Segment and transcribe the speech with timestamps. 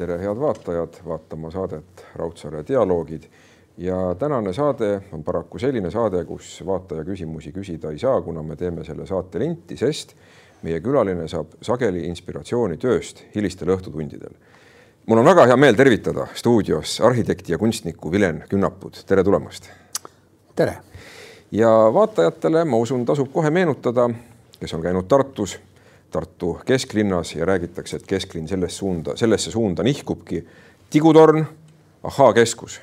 [0.00, 3.22] tere, head vaatajad, vaatama saadet Raudsaare dialoogid
[3.78, 8.56] ja tänane saade on paraku selline saade, kus vaataja küsimusi küsida ei saa, kuna me
[8.56, 10.14] teeme selle saate linti, sest
[10.64, 14.32] meie külaline saab sageli inspiratsiooni tööst hilistel õhtutundidel.
[15.06, 19.68] mul on väga hea meel tervitada stuudios arhitekti ja kunstnikku Vilen Künnaput, tere tulemast.
[20.56, 20.78] tere.
[21.52, 24.08] ja vaatajatele, ma usun, tasub kohe meenutada,
[24.60, 25.60] kes on käinud Tartus
[26.10, 30.46] Tartu kesklinnas ja räägitakse, et kesklinn selles suunda, sellesse suunda nihkubki.
[30.90, 31.44] tigutorn,
[32.02, 32.80] ahhaa-keskus,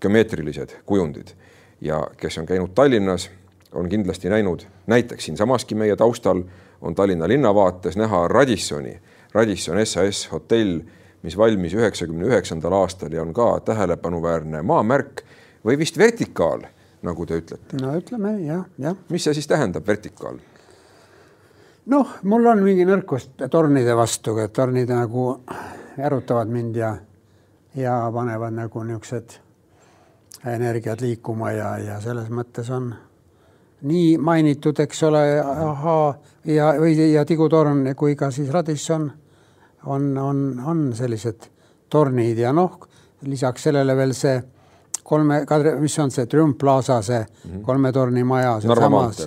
[0.00, 1.34] geomeetrilised kujundid
[1.80, 3.30] ja kes on käinud Tallinnas,
[3.72, 6.42] on kindlasti näinud näiteks siinsamaski meie taustal
[6.80, 9.00] on Tallinna linnavaates näha Radissoni,
[9.32, 10.80] Radisson SAS hotell,
[11.22, 15.22] mis valmis üheksakümne üheksandal aastal ja on ka tähelepanuväärne maamärk
[15.64, 16.66] või vist vertikaal,
[17.02, 17.78] nagu te ütlete.
[17.82, 18.96] no ütleme jah, jah.
[19.08, 20.38] mis see siis tähendab, vertikaal?
[21.86, 25.40] Noh, mul on mingi nõrkus tornide vastu, et tornid nagu
[25.98, 26.92] ärutavad mind ja,
[27.74, 29.38] ja panevad nagu niisugused
[30.46, 32.92] energiat liikuma ja, ja selles mõttes on
[33.82, 36.14] nii mainitud, eks ole, ahaa
[36.46, 39.10] ja, või ja tigutorn kui ka siis Radisson
[39.86, 41.48] on, on, on sellised
[41.90, 42.78] tornid ja noh,
[43.26, 44.38] lisaks sellele veel see
[45.02, 45.42] kolme,
[45.80, 47.62] mis on see Triumf Plaza, see mm -hmm.
[47.62, 48.60] kolme torni maja.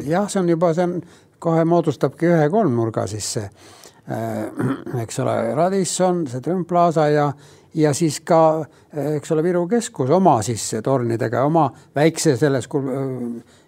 [0.07, 1.01] jah, see on juba, see on
[1.45, 7.27] kohe moodustabki ühe kolmnurga siis see äh,, eks ole, Radisson, see Triumf Plaza ja,
[7.75, 8.39] ja siis ka,
[9.15, 12.89] eks ole, Viru keskus oma siis tornidega, oma väikse selle skul-,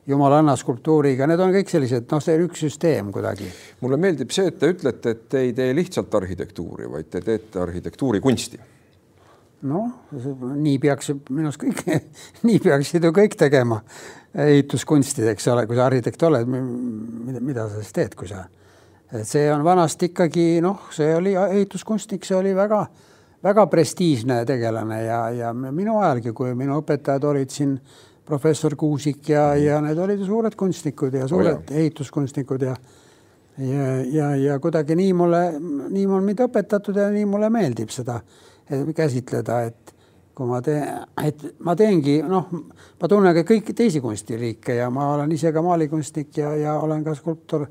[0.08, 3.50] jumalanna skulptuuriga, need on kõik sellised, noh, see üks süsteem kuidagi.
[3.84, 7.64] mulle meeldib see, et te ütlete, et te ei tee lihtsalt arhitektuuri, vaid te teete
[7.66, 8.77] arhitektuurikunsti
[9.66, 11.81] noh, nii peaks minu arust kõik
[12.47, 13.80] nii peaksid ju kõik tegema
[14.38, 18.44] ehituskunstid, eks ole, kui sa arhitekt oled, mida, mida sa siis teed, kui sa,
[19.09, 25.22] et see on vanasti ikkagi noh, see oli ehituskunstnik, see oli väga-väga prestiižne tegelane ja,
[25.34, 27.74] ja minu ajalgi, kui minu õpetajad olid siin
[28.28, 32.75] professor Kuusik ja mm., ja need olid suured kunstnikud ja suured oh, ehituskunstnikud ja
[33.57, 38.19] ja, ja, ja kuidagi nii mulle, nii on mind õpetatud ja nii mulle meeldib seda
[38.95, 39.94] käsitleda, et
[40.38, 40.83] kui ma teen,
[41.25, 42.50] et ma teengi, noh,
[43.01, 47.03] ma tunnen ka kõiki teisi kunstiliike ja ma olen ise ka maalikunstnik ja, ja olen
[47.06, 47.66] ka skulptor.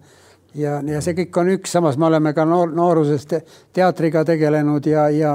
[0.56, 3.34] Ja, ja see kõik on üks, samas me oleme ka noor, noorusest
[3.76, 5.34] teatriga tegelenud ja, ja,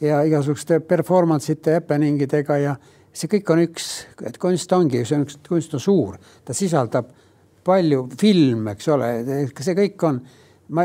[0.00, 2.76] ja igasuguste performance ite, happeningidega ja
[3.12, 3.88] see kõik on üks,
[4.28, 7.08] et kunst ongi, see on üks, kunst on suur, ta sisaldab
[7.66, 9.10] palju film, eks ole,
[9.56, 10.20] see kõik on,
[10.76, 10.84] ma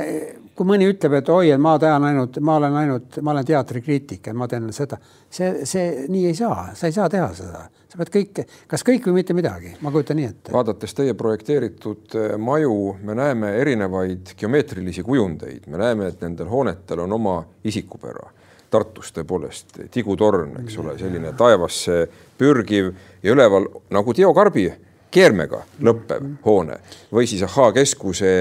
[0.53, 4.29] kui mõni ütleb, et oi, et ma tean ainult, ma olen ainult, ma olen teatrikriitik
[4.29, 4.99] ja ma teen seda,
[5.29, 9.09] see, see nii ei saa, sa ei saa teha seda, sa pead kõike, kas kõik
[9.09, 10.53] või mitte midagi, ma kujutan nii ette.
[10.53, 17.05] vaadates teie projekteeritud eh, maju, me näeme erinevaid geomeetrilisi kujundeid, me näeme, et nendel hoonetel
[17.07, 18.29] on oma isikupära.
[18.73, 22.07] Tartus tõepoolest tigutorn, eks ole, selline taevasse
[22.39, 22.87] pürgiv
[23.21, 24.65] ja üleval nagu Teo Karbi
[25.13, 26.79] keermega lõppev hoone
[27.13, 28.31] või siis Ahhaa keskuse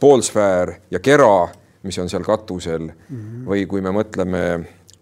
[0.00, 1.48] poolsfäär ja kera,
[1.82, 3.46] mis on seal katusel mm -hmm.
[3.46, 4.42] või kui me mõtleme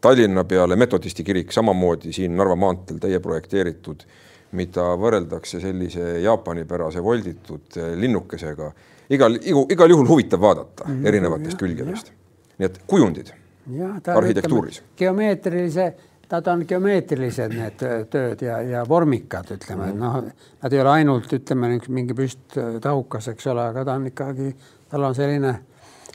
[0.00, 4.04] Tallinna peale, metodisti kirik samamoodi siin Narva maanteel teie projekteeritud,
[4.52, 8.72] mida võrreldakse sellise jaapanipärase volditud eh, linnukesega.
[9.10, 9.38] igal,
[9.70, 12.12] igal juhul huvitav vaadata mm -hmm, erinevatest külgedest.
[12.58, 13.32] nii et kujundid
[13.72, 14.82] ja, arhitektuuris.
[14.96, 15.94] geomeetrilise
[16.30, 20.16] Nad on geomeetrilised, need tööd ja, ja vormikad, ütleme, et noh,
[20.62, 24.48] nad ei ole ainult, ütleme, mingi püsttahukas, eks ole, aga ta on ikkagi,
[24.90, 25.52] tal on selline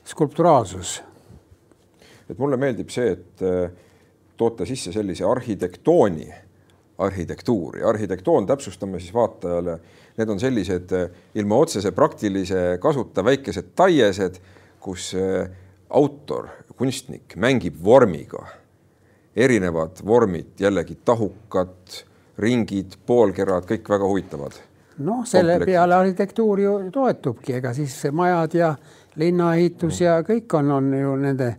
[0.03, 1.01] skulpturaalsus.
[2.27, 3.71] et mulle meeldib see, et äh,
[4.39, 6.27] toote sisse sellise arhitektooni,
[7.07, 9.79] arhitektuuri, arhitektoon, täpsustame siis vaatajale,
[10.19, 14.43] need on sellised äh, ilma otsese praktilise kasuta väikesed taiesed,
[14.79, 15.47] kus äh,
[15.89, 18.60] autor, kunstnik mängib vormiga
[19.35, 22.03] erinevad vormid, jällegi tahukad,
[22.41, 24.59] ringid, poolkerad, kõik väga huvitavad.
[25.01, 25.71] noh, selle Kompleks.
[25.71, 28.75] peale arhitektuur ju toetubki, ega siis majad ja
[29.15, 30.05] linnaehitus mm.
[30.05, 31.55] ja kõik on, on ju nende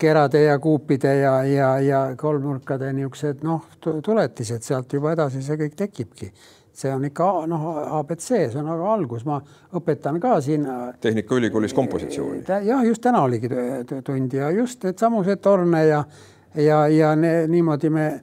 [0.00, 3.68] kerade ja kuupide ja, ja, ja kolmnurkade niisugused noh,
[4.02, 6.32] tuletised sealt juba edasi see kõik tekibki.
[6.74, 7.66] see on ikka noh,
[8.00, 9.36] abc, see on aga algus, ma
[9.78, 10.66] õpetan ka siin.
[11.00, 12.42] Tehnikaülikoolis kompositsiooni.
[12.48, 13.48] jah, just täna oligi
[14.04, 16.02] tund ja just needsamused torne ja
[16.54, 18.20] ja, ja ne, niimoodi me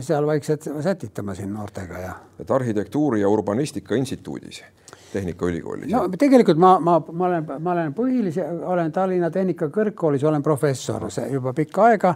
[0.00, 2.12] seal vaikselt sätitame siin noortega ja.
[2.40, 4.64] et arhitektuuri ja urbanistika instituudis
[5.12, 5.92] Tehnikaülikoolis?
[5.92, 11.52] no tegelikult ma, ma, ma olen, ma olen põhilise, olen Tallinna Tehnikakõrgkoolis, olen professor juba
[11.52, 12.14] pikka aega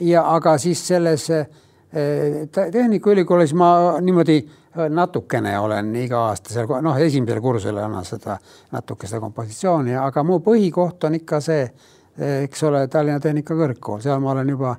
[0.00, 1.46] ja aga siis selles eh,
[2.72, 3.70] Tehnikaülikoolis ma
[4.00, 8.38] niimoodi eh, natukene olen iga aasta seal, noh, esimesel kursusel annan seda
[8.72, 11.64] natuke seda kompositsiooni, aga mu põhikoht on ikka see
[12.20, 14.74] eks ole, Tallinna Tehnikakõrgkool, seal ma olen juba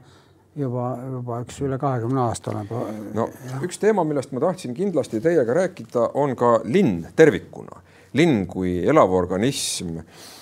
[0.56, 2.68] juba, juba üks üle kahekümne aasta olen.
[3.15, 3.62] no ja.
[3.63, 7.81] üks teema, millest ma tahtsin kindlasti teiega rääkida, on ka linn tervikuna
[8.18, 10.01] linn kui elav organism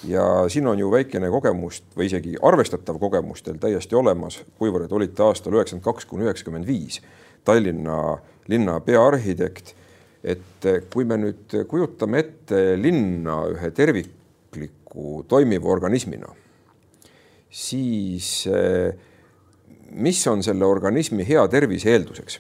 [0.10, 5.24] ja siin on ju väikene kogemust või isegi arvestatav kogemus teil täiesti olemas, kuivõrd olite
[5.26, 7.02] aastal üheksakümmend kaks kuni üheksakümmend viis
[7.46, 8.18] Tallinna
[8.50, 9.76] linna peaarhitekt.
[10.24, 16.28] et kui me nüüd kujutame ette linna ühe tervikliku toimiva organismina,
[17.50, 18.50] siis
[19.92, 22.40] mis on selle organismi hea tervise eelduseks?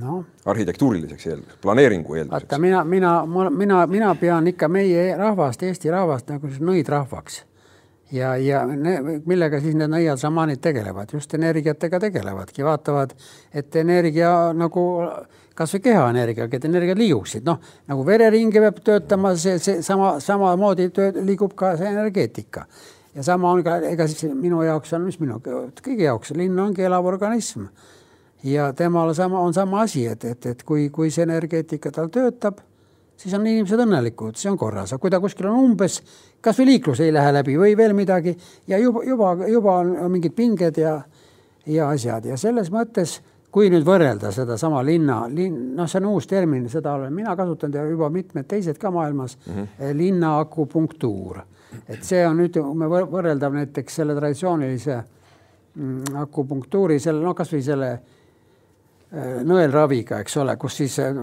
[0.00, 2.46] no arhitektuuriliseks eelduseks, planeeringu eelduseks.
[2.48, 7.42] vaata, mina, mina, mina, mina pean ikka meie rahvast, Eesti rahvast nagu nõidrahvaks
[8.12, 8.96] ja, ja ne,
[9.26, 13.14] millega siis need nõiad-šamaanid tegelevad, just energiatega tegelevadki, vaatavad,
[13.54, 14.84] et energia nagu
[15.56, 21.12] kasvõi kehaenergiaga, et energiat liiguksid, noh nagu vereringe peab töötama, see, see sama, samamoodi töö,
[21.24, 22.66] liigub ka see energeetika.
[23.16, 26.84] Ja sama on ka, ega siis minu jaoks on, mis minu kõigi jaoks, linn ongi
[26.86, 27.66] elav organism
[28.44, 32.60] ja temal sama, on sama asi, et, et, et kui, kui see energeetika tal töötab,
[33.16, 36.00] siis on inimesed õnnelikud, see on korras, aga kui ta kuskil on umbes,
[36.44, 38.36] kasvõi liiklus ei lähe läbi või veel midagi
[38.68, 40.98] ja juba, juba, juba on mingid pinged ja,
[41.66, 43.18] ja asjad ja selles mõttes,
[43.56, 47.78] kui nüüd võrrelda sedasama linna, linn, noh, see on uus termin, seda olen mina kasutanud
[47.78, 49.96] ja juba mitmed teised ka maailmas mm, -hmm.
[49.96, 51.40] linna akupunktuur.
[51.88, 54.98] Et see on nüüd, kui me võrreldav näiteks selle traditsioonilise
[55.74, 57.90] mm, akupunktuuri, selle, no kasvõi selle
[59.14, 61.14] Äh, nõelraviga, eks ole, kus siis äh,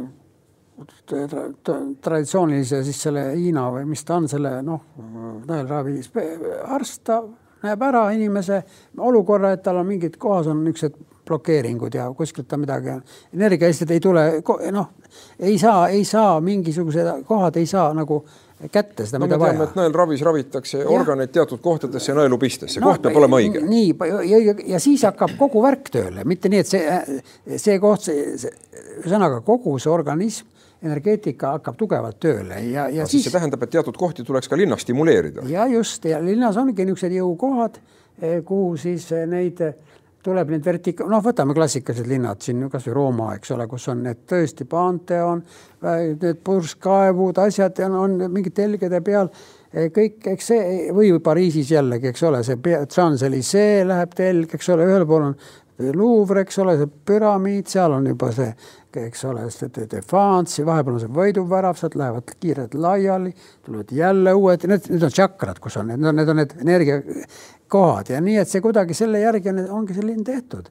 [2.02, 4.86] traditsioonilise siis selle Hiina või mis ta on, selle noh,
[5.50, 5.98] nõelravi
[6.64, 7.20] arst, ta
[7.66, 8.62] näeb ära inimese
[8.98, 10.96] olukorra, et tal on mingid kohas on niisugused
[11.28, 12.96] blokeeringud ja kuskilt ta midagi,
[13.36, 14.26] energiahästid ei tule,
[14.72, 14.90] noh,
[15.40, 18.24] ei saa, ei saa mingisugused kohad ei saa nagu
[18.72, 19.68] kätte seda no,, mida vaja.
[19.76, 20.88] nõelravis ravitakse ja.
[20.92, 23.62] organeid teatud kohtadesse nõelupistesse no,, koht peab olema õige.
[23.68, 23.94] nii
[24.30, 26.98] ja, ja, ja siis hakkab kogu värk tööle, mitte nii, et see,
[27.62, 30.50] see koht, ühesõnaga kogu see organism,
[30.84, 33.26] energeetika hakkab tugevalt tööle ja, ja no, siis.
[33.26, 35.48] see tähendab, et teatud kohti tuleks ka linnas stimuleerida.
[35.50, 37.80] ja just ja linnas ongi niisugused jõukohad,
[38.22, 39.64] eh, kuhu siis eh, neid
[40.24, 44.24] tuleb need vertika-, noh, võtame klassikalised linnad siin kasvõi Rooma, eks ole, kus on need
[44.30, 45.44] tõesti Pantheon,
[45.84, 49.32] need purskkaevud, asjad on, on mingid telgede peal
[49.74, 55.06] kõik, eks see või Pariisis jällegi, eks ole, see Champs-Élysées läheb telg, eks ole, ühel
[55.10, 55.38] pool on
[55.94, 58.50] Louvre, eks ole, see püramiid, seal on juba see,
[59.04, 63.34] eks ole, see Defense, vahepeal on see võiduvärav, sealt lähevad kiirelt laiali,
[63.66, 67.00] tulevad jälle uued, need, need on tšakrad, kus on need, need on need energia
[67.74, 70.70] kohad ja nii, et see kuidagi selle järgi on, ongi see linn tehtud.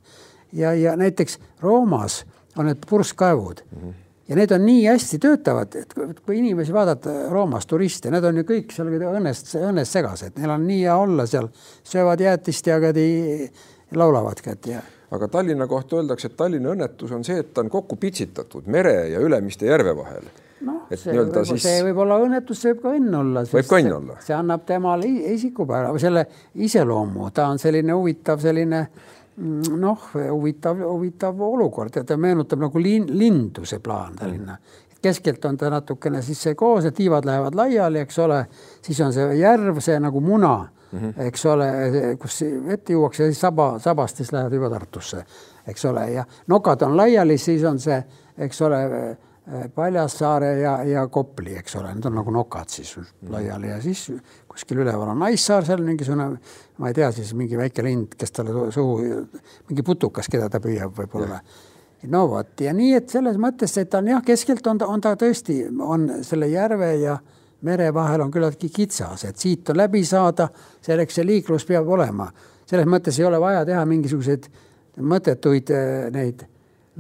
[0.53, 2.23] ja, ja näiteks Roomas
[2.57, 3.83] on need purskkaevud mm.
[3.83, 5.95] -hmm ja need on nii hästi töötavad, et
[6.27, 10.67] kui inimesi vaadata Roomas, turiste, need on ju kõik seal õnnest, õnnest segased, neil on
[10.67, 11.51] nii hea olla seal,
[11.85, 13.07] söövad jäätist ja kadi
[13.97, 14.83] laulavad kätt ja.
[15.11, 18.95] aga Tallinna kohta öeldakse, et Tallinna õnnetus on see, et ta on kokku pitsitatud mere
[19.13, 20.29] ja Ülemiste järve vahel
[20.67, 21.63] noh, see võib, siis...
[21.65, 23.47] see võib olla õnnetus, see võib ka õnn olla.
[23.53, 24.19] võib ka õnn olla.
[24.25, 31.43] see annab temale isikupära selle iseloomu, ta on selline huvitav, selline mm, noh, huvitav, huvitav
[31.49, 34.59] olukord ja ta meenutab nagu lin, lindu, see plaan Tallinna
[35.03, 38.45] keskelt on ta natukene siis see koos, et tiivad lähevad laiali, eks ole,
[38.87, 40.55] siis on see järv, see nagu muna
[40.93, 41.27] mm, -hmm.
[41.27, 41.69] eks ole,
[42.21, 45.25] kus vett juuakse siis saba, sabast siis lähevad juba Tartusse,
[45.67, 48.03] eks ole, ja nokad on laiali, siis on see,
[48.39, 48.83] eks ole
[49.49, 52.93] Äh, Paljassaare ja, ja Kopli, eks ole, need on nagu nokad siis
[53.27, 54.05] laiali ja siis
[54.47, 56.29] kuskil üleval on Naissaar seal mingisugune,
[56.79, 59.01] ma ei tea, siis mingi väike lind, kes talle suhu,
[59.67, 61.41] mingi putukas, keda ta püüab võib-olla.
[62.15, 65.03] no vot ja nii, et selles mõttes, et ta on jah, keskelt on ta, on
[65.03, 67.19] ta tõesti, on selle järve ja
[67.63, 70.49] mere vahel on küllaltki kitsas, et siit on läbi saada,
[70.83, 72.31] selleks see liiklus peab olema.
[72.67, 74.49] selles mõttes ei ole vaja teha mingisuguseid
[75.01, 76.47] mõttetuid äh, neid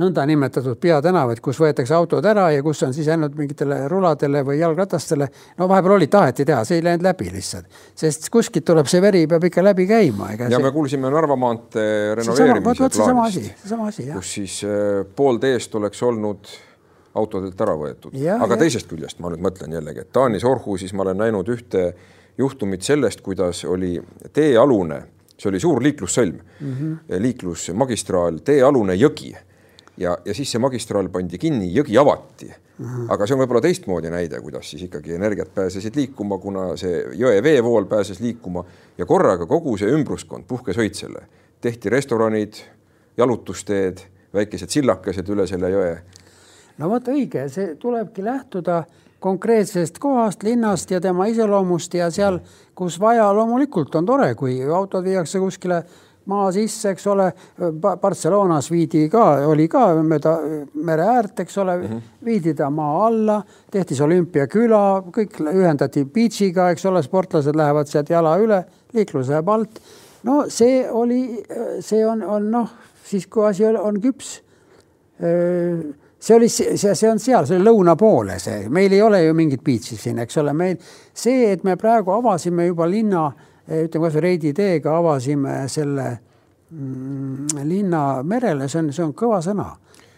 [0.01, 5.29] nõndanimetatud peatänavaid, kus võetakse autod ära ja kus on siis ainult mingitele ruladele või jalgratastele.
[5.59, 9.27] no vahepeal oli, taheti teha, see ei läinud läbi lihtsalt, sest kuskilt tuleb see veri,
[9.29, 10.31] peab ikka läbi käima.
[10.33, 10.63] ja see...
[10.65, 13.53] me kuulsime Narva maantee renoveerimise plaanist,
[14.15, 16.55] kus siis äh, pool teest oleks olnud
[17.15, 18.59] autodelt ära võetud, aga ja.
[18.61, 21.93] teisest küljest ma nüüd mõtlen jällegi, et Taanis Orhusis ma olen näinud ühte
[22.39, 23.99] juhtumit sellest, kuidas oli
[24.33, 25.03] teealune,
[25.37, 27.23] see oli suur liiklussõlm mm, -hmm.
[27.27, 29.35] liiklusmagistraal, teealune jõgi
[29.97, 32.51] ja, ja siis see magistraal pandi kinni, jõgi avati.
[33.13, 37.43] aga see on võib-olla teistmoodi näide, kuidas siis ikkagi energiat pääsesid liikuma, kuna see jõe
[37.45, 38.65] veevool pääses liikuma
[38.99, 41.23] ja korraga kogu see ümbruskond puhkes õitsele.
[41.61, 42.55] tehti restoranid,
[43.17, 44.01] jalutusteed,
[44.35, 45.93] väikesed sillakesed üle selle jõe
[46.79, 48.83] no vot õige, see tulebki lähtuda
[49.23, 52.41] konkreetsest kohast, linnast ja tema iseloomust ja seal,
[52.75, 55.83] kus vaja, loomulikult on tore, kui autod viiakse kuskile
[56.31, 57.29] maa sisse, eks ole.
[58.01, 60.37] Barcelonas viidi ka, oli ka mööda
[60.87, 62.03] mere äärt, eks ole mm, -hmm.
[62.25, 64.83] viidi ta maa alla, tehti see olümpiaküla,
[65.17, 68.65] kõik ühendati beach'iga, eks ole, sportlased lähevad sealt jala üle,
[68.95, 69.83] liiklus läheb alt.
[70.23, 71.45] no see oli,
[71.81, 72.71] see on, on noh,
[73.05, 74.41] siis kui asi on, on küps
[76.23, 79.35] see oli, see, see on seal, see oli lõuna poole see, meil ei ole ju
[79.35, 83.27] mingit beach'i siin, eks ole, meil see, et me praegu avasime juba linna,
[83.67, 86.07] ütleme kasvõi Reidi teega avasime selle
[86.71, 89.73] mm, linna merele, see on, see on kõva sõna.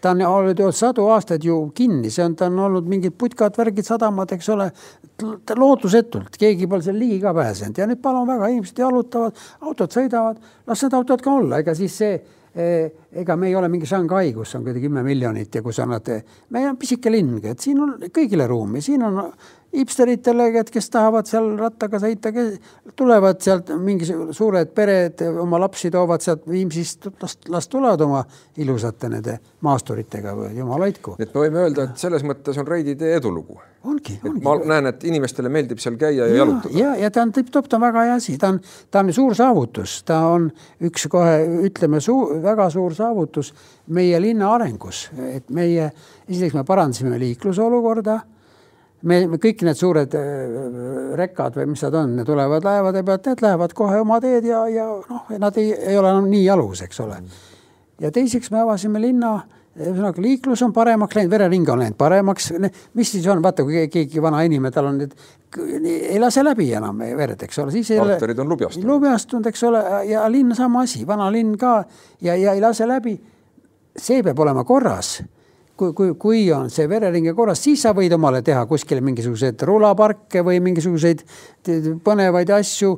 [0.05, 3.57] Ta on olnud ju sadu aastaid ju kinni, see on, ta on olnud mingid putkad,
[3.57, 4.67] värgid, sadamad, eks ole,
[5.57, 7.81] lootusetult, keegi pole seal ligi ka pääsenud.
[7.81, 11.97] Ja nüüd palun väga, inimesed jalutavad, autod sõidavad, las need autod ka olla, ega siis
[12.03, 12.19] see
[12.55, 16.11] ega me ei ole mingi Shanghai, kus on kuidagi kümme miljonit ja kus annad,
[16.51, 19.19] me oleme pisike linn, et siin on kõigile ruumi, siin on
[19.75, 22.33] hipsteritele, kes tahavad seal rattaga sõita,
[22.97, 28.23] tulevad sealt mingi suured pered, oma lapsi toovad sealt Viimsist, las, las tulevad oma
[28.61, 31.17] ilusate nende maasturitega või jumal hoidku.
[31.19, 33.59] et me võime öelda, et selles mõttes on Reidi tee edulugu.
[33.85, 34.43] ongi, ongi.
[34.45, 36.75] ma näen, et inimestele meeldib seal käia ja, ja jalutada.
[36.79, 39.35] ja, ja ta on tipp-topp, ta on väga hea asi, ta on, ta on suur
[39.35, 40.51] saavutus, ta on
[40.85, 41.41] üks kohe
[41.71, 43.55] ütleme suur, väga suur saavutus
[43.87, 45.91] meie linna arengus, et meie,
[46.29, 48.21] esiteks me parandasime liiklusolukorda
[49.09, 53.29] me, me kõik need suured äh, rekad või mis nad on, need tulevad laevade pealt,
[53.31, 56.85] need lähevad kohe oma teed ja, ja noh, nad ei, ei ole enam nii jalus,
[56.87, 57.21] eks ole.
[58.03, 59.37] ja teiseks me avasime linna,
[59.75, 62.53] ühesõnaga liiklus on paremaks läinud, verering on läinud paremaks,
[62.95, 65.15] mis siis on, vaata, kui keegi vana inimene, tal on need,
[65.91, 68.91] ei lase läbi enam verd, eks ole, siis arterid on lubjastunud.
[68.91, 71.81] lubjastunud, eks ole, ja linn sama asi, vana linn ka
[72.23, 73.19] ja, ja ei lase läbi.
[73.95, 75.21] see peab olema korras
[75.77, 80.45] kui, kui, kui on see vereringe korras, siis sa võid omale teha kuskile mingisuguseid rulaparke
[80.47, 81.25] või mingisuguseid
[82.05, 82.93] põnevaid asju,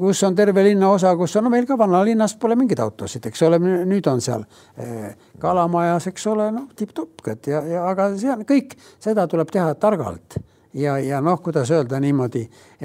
[0.00, 3.60] kus on terve linnaosa, kus on, no meil ka vanalinnas pole mingeid autosid, eks ole,
[3.60, 4.46] nüüd on seal
[4.80, 5.12] eh,
[5.42, 9.76] kalamajas, eks ole, noh, tipp-topp, et ja, ja aga see on kõik, seda tuleb teha
[9.80, 10.40] targalt.
[10.74, 12.40] Ja, ja noh, kuidas öelda niimoodi,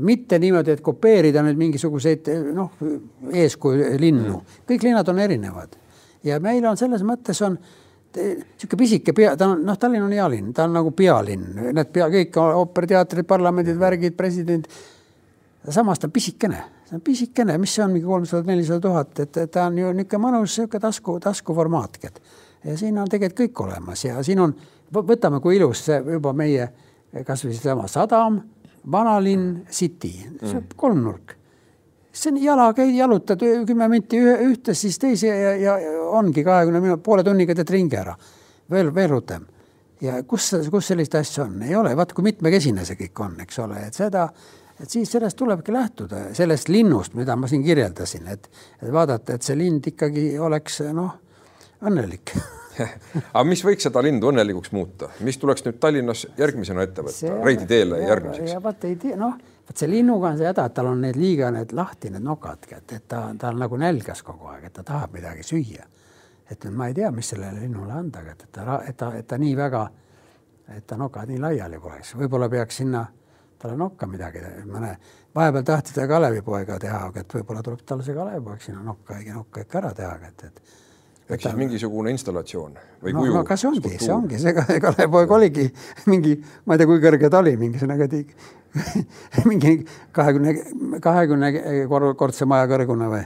[0.06, 2.76] mitte niimoodi, et kopeerida nüüd mingisuguseid noh,
[3.34, 5.74] eeskuju linnu, kõik linnad on erinevad.
[6.22, 7.58] Ja meil on selles mõttes on
[8.16, 11.92] niisugune pisike pea, ta on, noh, Tallinn on hea linn, ta on nagu pealinn, need
[11.94, 14.68] pea, kõik ooperiteatrid, parlamendid, värgid, president.
[15.70, 19.40] samas ta on pisikene, see on pisikene, mis see on, mingi kolmsada, nelisada tuhat, et
[19.52, 22.00] ta on ju niisugune mõnus niisugune tasku, taskuformaat.
[22.64, 24.56] ja siin on tegelikult kõik olemas ja siin on,
[24.94, 26.70] võtame, kui ilus see juba meie
[27.26, 28.42] kasvõi seesama sadam,
[28.92, 31.39] vanalinn, city, see on kolmnurk
[32.20, 35.78] see on jala, käid, jalutad kümme minti ühe, ühte, siis teise ja, ja
[36.20, 38.16] ongi kahekümne minuti, poole tunniga teed ringi ära.
[38.72, 39.46] veel, veel rutem.
[40.02, 43.60] ja kus, kus sellist asja on, ei ole, vaat kui mitmekesine see kõik on, eks
[43.64, 44.30] ole, et seda,
[44.80, 48.48] et siis sellest tulebki lähtuda, sellest linnust, mida ma siin kirjeldasin, et,
[48.82, 51.18] et vaadata, et see lind ikkagi oleks noh,
[51.84, 52.36] õnnelik.
[53.34, 57.68] Aga mis võiks seda lindu õnnelikuks muuta, mis tuleks nüüd Tallinnas järgmisena ette võtta, Reidi
[57.68, 58.54] teele järgmiseks?
[58.56, 59.36] ja vaat ei tea, noh
[59.70, 62.66] vot see linnuga on see häda, et tal on need liiga need lahti, need nokad,
[62.72, 65.86] et, et ta, ta on nagu nälgas kogu aeg, et ta tahab midagi süüa.
[66.50, 69.38] et ma ei tea, mis sellele linnule anda, et, et ta, et ta, et ta
[69.38, 69.84] nii väga,
[70.74, 73.06] et ta nokad nii laiali poleks, võib-olla peaks sinna
[73.60, 74.96] talle nokka midagi, mõne,
[75.36, 79.66] vahepeal tahtis ta Kalevipoega teha, aga et võib-olla tuleb talle see Kalevipoeg sinna nokka, nokka
[79.66, 80.62] ikka ära teha, et, et
[81.30, 83.34] ehk siis mingisugune installatsioon või no, kuju?
[83.38, 85.68] no kas ongi, see ongi, see Kalevipoeg oligi
[86.10, 88.24] mingi, ma ei tea, kui kõrge ta oli, mingisugune
[89.50, 89.76] mingi
[90.14, 90.56] kahekümne,
[91.02, 91.52] kahekümne
[92.18, 93.22] kordse maja kõrgune või?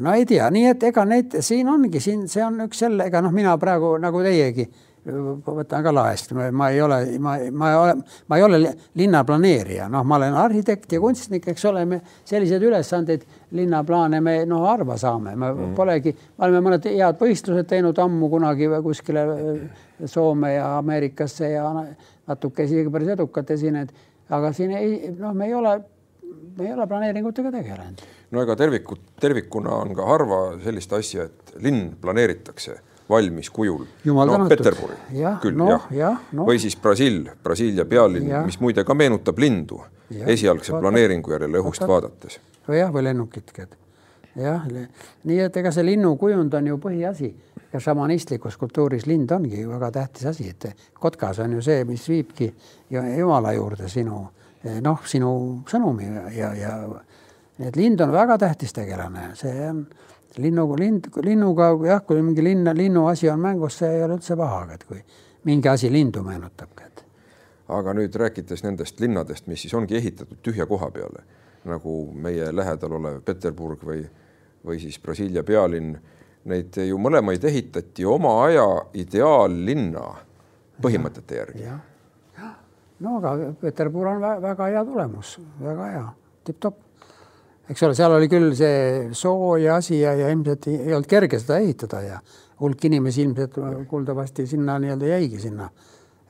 [0.00, 3.20] no ei tea, nii et ega neid siin ongi, siin see on üks jälle, ega
[3.24, 4.68] noh, mina praegu nagu teiegi
[5.02, 7.94] võtan ka laest, ma ei ole, ma, ma ole,
[8.30, 8.60] ma ei ole
[9.00, 13.24] linnaplaneerija, noh, ma olen arhitekt ja kunstnik, eks ole, me selliseid ülesandeid,
[13.58, 15.74] linnaplaane me noh, harva saame, me mm.
[15.78, 19.26] polegi, me oleme mõned head võistlused teinud ammu kunagi kuskile
[20.06, 21.66] Soome ja Ameerikasse ja
[22.26, 23.92] natuke isegi päris edukad esinejad
[24.32, 25.74] aga siin ei, noh, me ei ole,
[26.56, 28.06] me ei ole planeeringutega tegelenud.
[28.32, 32.78] no ega tervikut, tervikuna on ka harva sellist asja, et linn planeeritakse
[33.12, 33.84] valmis kujul.
[34.08, 34.96] no Peterburi
[35.42, 36.46] küll no, jah ja, no.
[36.48, 41.62] või siis Brasiil, Brasiilia pealinn, mis muide ka meenutab lindu ja, esialgse vaata, planeeringu järele
[41.62, 42.08] õhust vaata.
[42.08, 42.40] vaadates.
[42.68, 43.78] jah, või lennukitki, et
[44.42, 44.66] jah,
[45.28, 47.32] nii et ega see linnukujund on ju põhiasi
[47.72, 50.68] ja šamanistlikus kultuuris lind ongi väga tähtis asi, et
[51.00, 52.52] kotkas on ju see, mis viibki
[52.90, 54.26] Jumala juurde sinu
[54.82, 55.32] noh, sinu
[55.68, 59.84] sõnumi ja, ja, ja et lind on väga tähtis tegelane, see on
[60.38, 64.36] linnuga, lind, linnuga jah, kui mingi linna, linnu asi on mängus, see ei ole üldse
[64.38, 65.02] paha, aga et kui
[65.48, 67.04] mingi asi lindu meenutabki, et.
[67.72, 71.24] aga nüüd rääkides nendest linnadest, mis siis ongi ehitatud tühja koha peale,
[71.68, 74.04] nagu meie lähedal olev Peterburg või,
[74.66, 75.96] või siis Brasiilia pealinn,
[76.50, 78.66] neid ju mõlemaid ehitati oma aja
[78.98, 80.06] ideaallinna
[80.82, 81.68] põhimõtete järgi.
[83.02, 86.06] no aga Peterbur on väga hea tulemus, väga hea,
[86.44, 86.91] tipp-topp
[87.70, 91.38] eks ole, seal oli küll see soo ja asi ja, ja ilmselt ei, olnud kerge
[91.42, 92.18] seda ehitada ja
[92.60, 93.58] hulk inimesi ilmselt
[93.90, 95.68] kuuldavasti sinna nii-öelda jäigi sinna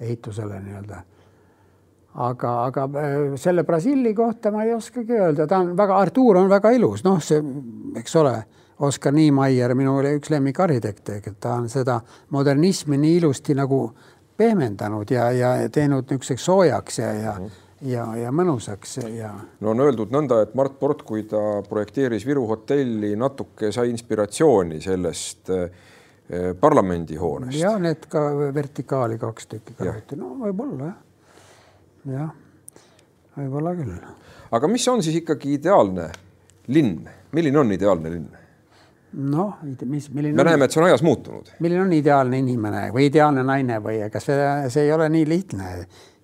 [0.01, 1.03] ehitusele nii-öelda.
[2.15, 6.51] aga, aga äh, selle Brasiili kohta ma ei oskagi öelda, ta on väga, Artur on
[6.51, 7.41] väga ilus, noh, see,
[7.97, 8.35] eks ole,
[8.83, 12.01] Oskar Niemeier, minu üks lemmikarhitekte, ta on seda
[12.35, 13.85] modernismi nii ilusti nagu
[14.37, 19.31] pehmendanud ja, ja teinud niisuguseks soojaks ja, ja mm -hmm ja, ja mõnusaks ja.
[19.61, 24.81] no on öeldud nõnda, et Mart Port, kui ta projekteeris Viru hotelli, natuke sai inspiratsiooni
[24.83, 27.59] sellest eh, parlamendihoonest.
[27.61, 28.25] ja need ka
[28.55, 31.01] vertikaali kaks tükki kõrvuti, no võib-olla jah,
[32.19, 32.37] jah,
[33.39, 33.97] võib-olla küll.
[34.59, 36.11] aga mis on siis ikkagi ideaalne
[36.73, 37.03] linn,
[37.35, 38.31] milline on ideaalne linn?
[39.13, 40.37] noh, mis, milline.
[40.37, 41.53] me on, näeme, et see on ajas muutunud.
[41.61, 45.75] milline on ideaalne inimene või ideaalne naine või kas see, see ei ole nii lihtne,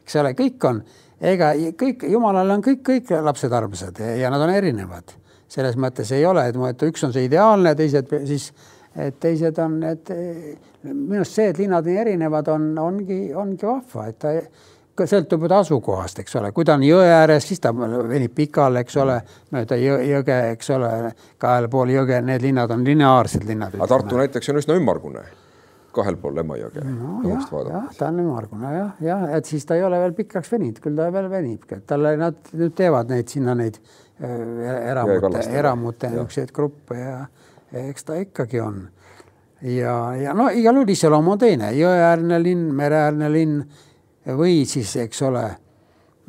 [0.06, 0.82] eks ole, kõik on
[1.20, 5.16] ega kõik, jumalale on kõik, kõik lapsed armsad ja, ja nad on erinevad.
[5.48, 8.50] selles mõttes ei ole, et, et üks on see ideaalne, teised siis,
[8.96, 10.10] et teised on, et
[10.84, 15.48] minu arust see, et linnad nii erinevad, on, ongi, ongi vahva, et ta sõltub ju
[15.48, 19.18] ta asukohast, eks ole, kui ta on jõe ääres, siis ta venib pikale, eks ole,
[19.54, 20.94] mööda jõge, eks ole,
[21.38, 23.78] kahel pool jõge, need linnad on lineaarsed linnad.
[23.78, 25.24] aga Tartu näiteks on üsna ümmargune
[25.94, 27.18] kahel pool Emajõge no,.
[27.24, 30.98] jah, ta on ümmargune jah, jah, et siis ta ei ole veel pikaks veninud, küll
[30.98, 36.52] ta veel venibki, et talle nad nüüd teevad neid sinna neid äh, eramute, eramute niisuguseid
[36.56, 37.18] gruppe ja
[37.88, 38.82] eks ta ikkagi on.
[39.62, 43.62] ja, ja no igal juhul iseloom on teine, jõeäärne linn, mereäärne linn
[44.38, 45.46] või siis, eks ole,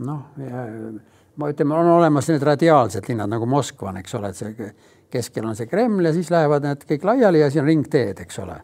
[0.07, 4.71] noh, ma ütleme, on olemas need radiaalsed linnad nagu Moskva on, eks ole, et see
[5.11, 8.39] keskel on see Kreml ja siis lähevad need kõik laiali ja siis on ringteed, eks
[8.45, 8.59] ole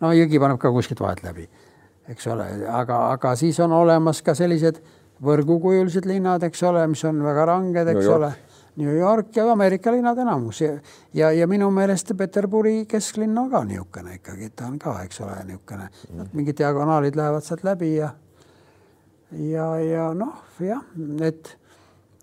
[0.00, 1.46] no jõgi paneb ka kuskilt vahet läbi,
[2.10, 4.80] eks ole, aga, aga siis on olemas ka sellised
[5.24, 8.32] võrgukujulised linnad, eks ole, mis on väga ranged, eks ole.
[8.80, 10.70] New York ja Ameerika linnad enamus ja,
[11.12, 15.36] ja, ja minu meelest Peterburi kesklinn on ka niisugune ikkagi, ta on ka, eks ole,
[15.48, 18.12] niisugune mm., mingid diagonaalid lähevad sealt läbi ja
[19.36, 20.86] ja, ja noh, jah,
[21.26, 21.52] et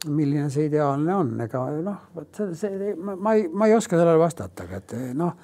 [0.08, 4.20] milline see ideaalne on, ega noh, vot see, see, ma ei, ma ei oska sellele
[4.24, 5.36] vastata, aga et noh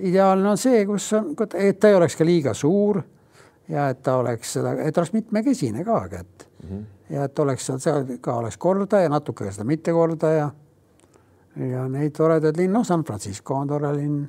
[0.00, 3.02] ideaalne on see, kus on, et ta ei oleks ka liiga suur
[3.68, 6.84] ja et ta oleks seda, et oleks mitmekesine ka, et mm -hmm.
[7.14, 10.50] ja et oleks seal ka oleks korda ja natuke ka seda mitte korda ja
[11.56, 14.28] ja neid toredaid linnu, noh, San Francisco on tore linn.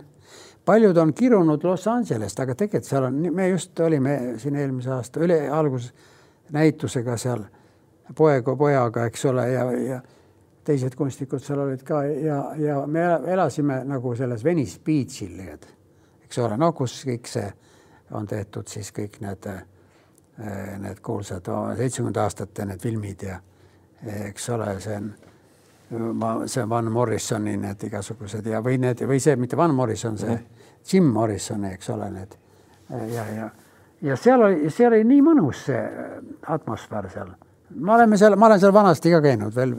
[0.65, 5.19] paljud on kirunud Los Angelest, aga tegelikult seal on, me just olime siin eelmise aasta
[5.19, 5.93] üle alguses
[6.51, 7.43] näitusega seal
[8.15, 10.01] poega, pojaga, eks ole, ja, ja
[10.63, 15.39] teised kunstnikud seal olid ka ja, ja me elasime nagu selles Venice Beach'il,
[16.25, 17.47] eks ole, no kus kõik see
[18.17, 21.47] on tehtud siis kõik need, eh, need kuulsad
[21.77, 23.39] seitsmekümnenda aastate need filmid ja
[24.27, 25.11] eks ole, see on
[26.13, 30.17] ma, see on Van Morrisoni need igasugused ja, või need või see mitte Van Morrison,
[30.17, 30.69] see -hmm.
[30.93, 32.37] Jim Morrisoni, eks ole, need
[33.13, 33.49] ja, ja,
[34.01, 35.81] ja seal oli, seal oli nii mõnus see
[36.47, 37.33] atmosfäär seal.
[37.75, 39.75] me oleme seal, ma olen seal vanasti ka käinud veel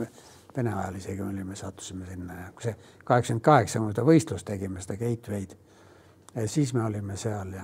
[0.55, 4.45] Vene ajal isegi olime, sattusime sinna ja kui see kaheksakümmend kaheksa, kui me seda võistlust
[4.45, 5.55] tegime, seda Gateway'd,
[6.45, 7.63] siis me olime seal ja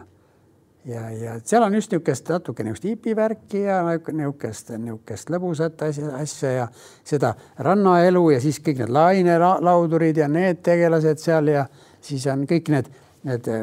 [0.86, 6.52] ja, ja seal on just niisugust natuke niisugust hipivärki ja niisugust, niisugust lõbusat asja, asja
[6.52, 6.68] ja
[7.06, 11.66] seda rannaelu ja siis kõik need lainelaudurid ja need tegelased seal ja
[12.02, 12.90] siis on kõik need,
[13.30, 13.54] need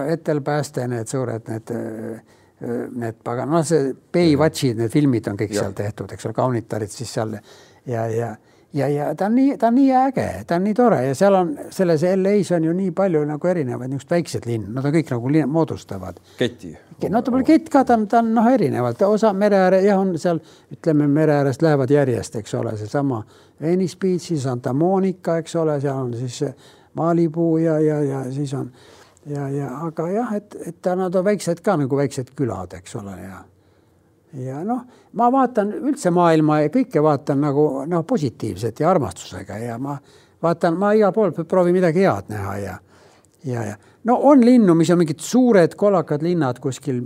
[0.00, 1.72] Etelpääste, need suured, need
[2.60, 5.64] need pagan, noh, see Baywatchid, need filmid on kõik ja.
[5.64, 7.32] seal tehtud, eks ole, kaunitarid siis seal
[7.88, 8.34] ja, ja
[8.72, 11.34] ja, ja ta on nii, ta on nii äge, ta on nii tore ja seal
[11.34, 15.10] on selles LA-s on ju nii palju nagu erinevaid niisuguseid väikseid linnu, nad on kõik
[15.14, 16.20] nagu linn, moodustavad.
[16.38, 16.72] keti.
[17.10, 19.98] no ta pole kett ka, ta on, ta on noh, erinevalt, osa mere ääre jah,
[20.00, 20.40] on seal
[20.72, 23.24] ütleme, mere äärest lähevad järjest, eks ole, seesama
[23.60, 26.42] Venice Beach, Santa Monica, eks ole, seal on siis
[26.94, 28.70] Malibu ja, ja, ja siis on
[29.26, 33.16] ja, ja aga jah, et, et nad on väiksed ka nagu väiksed külad, eks ole,
[33.22, 33.42] ja
[34.34, 39.78] ja noh, ma vaatan üldse maailma ja kõike vaatan nagu noh, positiivselt ja armastusega ja
[39.78, 39.96] ma
[40.42, 42.78] vaatan, ma igal pool proovin midagi head näha ja
[43.44, 47.02] ja, ja no on linnu, mis on mingid suured kollakad linnad kuskil.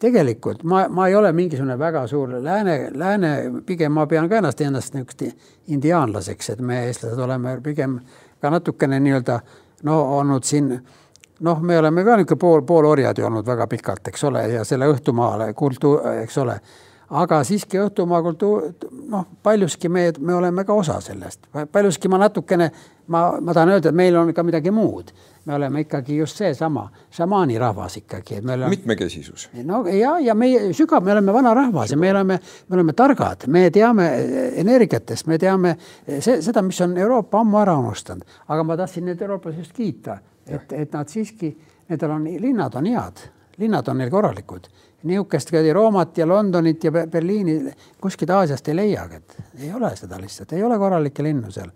[0.00, 4.60] tegelikult ma, ma ei ole mingisugune väga suur lääne, lääne, pigem ma pean ka ennast
[4.60, 5.22] ennast niisugust
[5.68, 7.98] indiaanlaseks, et me, eestlased, oleme pigem
[8.40, 9.40] ka natukene nii-öelda
[9.84, 10.72] no olnud siin
[11.40, 14.88] noh, me oleme ka niisugune pool, poolorjad ju olnud väga pikalt, eks ole, ja selle
[14.92, 16.60] Õhtumaale kultuur, eks ole.
[17.10, 18.70] aga siiski Õhtumaa kultuur,
[19.10, 22.70] noh, paljuski me, me oleme ka osa sellest, paljuski ma natukene,
[23.06, 25.12] ma, ma tahan öelda, et meil on ka midagi muud.
[25.44, 28.68] me oleme ikkagi just seesama šamaani rahvas ikkagi, oleme.
[28.68, 29.48] mitmekesisus.
[29.64, 33.46] no ja, ja meie sügav, me oleme vana rahvas ja me oleme, me oleme targad,
[33.46, 34.10] me teame
[34.54, 35.76] energiatest, me teame
[36.18, 40.18] see, seda, mis on Euroopa ammu ära unustanud, aga ma tahtsin neid eurooplasi just kiita
[40.50, 41.50] et, et nad siiski,
[41.88, 43.24] nendel on, linnad on head,
[43.60, 44.68] linnad on neil korralikud.
[45.02, 50.20] niisugust kuradi Roomat ja Londonit ja Berliini kuskilt Aasiast ei leiagi, et ei ole seda
[50.20, 51.70] lihtsalt, ei ole korralikke linnu seal.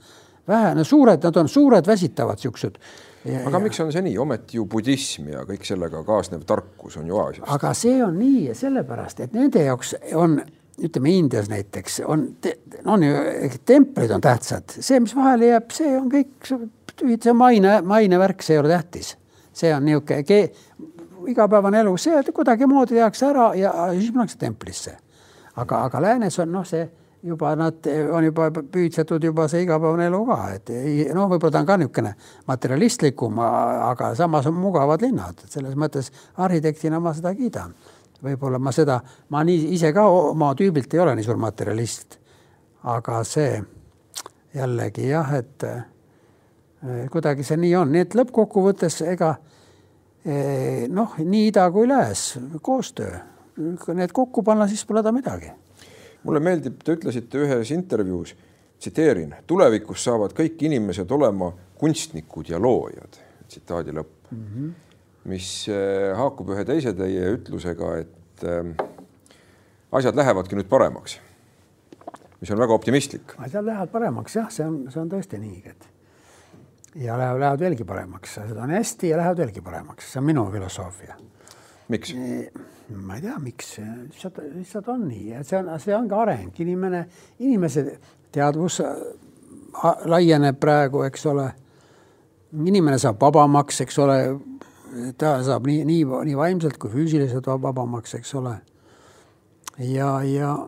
[0.49, 2.77] vähe, no suured, nad on suured, väsitavad siuksed.
[3.47, 7.07] aga ja, miks on see nii, ometi ju budism ja kõik sellega kaasnev tarkus on
[7.07, 7.49] ju Aasiast.
[7.49, 10.43] aga see on nii sellepärast, et nende jaoks on
[10.83, 12.29] ütleme Indias näiteks on,
[12.85, 13.15] on ju
[13.67, 16.55] templid on tähtsad, see, mis vahele jääb, see on kõik
[17.01, 19.17] see maine, mainevärk, see ei ole tähtis.
[19.53, 20.51] see on niisugune
[21.27, 24.97] igapäevane elu, see kuidagimoodi tehakse ära ja siis minnakse templisse.
[25.57, 26.91] aga, aga läänes on noh, see
[27.25, 30.73] juba nad on juba püüdsetud juba see igapäevane elu ka, et
[31.15, 32.15] noh, võib-olla ta on ka niisugune
[32.51, 37.75] materialistlikum, aga samas on mugavad linnad, et selles mõttes arhitektina ma seda kiidan.
[38.25, 42.19] võib-olla ma seda, ma nii ise ka oma tüübilt ei ole nii suur materialist.
[42.83, 43.63] aga see
[44.55, 45.65] jällegi jah, et
[47.13, 53.19] kuidagi see nii on, nii et lõppkokkuvõttes ega äh, noh, nii ida kui lääs, koostöö,
[53.85, 55.53] kui need kokku panna, siis pole ta midagi.
[56.25, 58.35] mulle meeldib, te ütlesite ühes intervjuus,
[58.81, 64.73] tsiteerin, tulevikus saavad kõik inimesed olema kunstnikud ja loojad, tsitaadi lõpp mm, -hmm.
[65.29, 68.87] mis äh, haakub ühe teise teie ütlusega, et äh,
[69.93, 71.19] asjad lähevadki nüüd paremaks,
[72.41, 73.37] mis on väga optimistlik.
[73.39, 75.94] asjad lähevad paremaks jah, see on, see on tõesti nii, et
[76.95, 80.45] ja lähevad, lähevad veelgi paremaks, seda on hästi ja lähevad veelgi paremaks, see on minu
[80.53, 81.17] filosoofia.
[81.89, 82.15] miks?
[82.89, 87.05] ma ei tea, miks, lihtsalt, lihtsalt on nii, et see on, see ongi areng, inimene,
[87.39, 87.85] inimese
[88.33, 88.81] teadvus
[90.05, 91.49] laieneb praegu, eks ole.
[92.65, 94.19] inimene saab vabamaks, eks ole.
[95.19, 98.59] ta saab nii, nii, nii vaimselt kui füüsiliselt vabamaks, eks ole.
[99.79, 100.59] ja, ja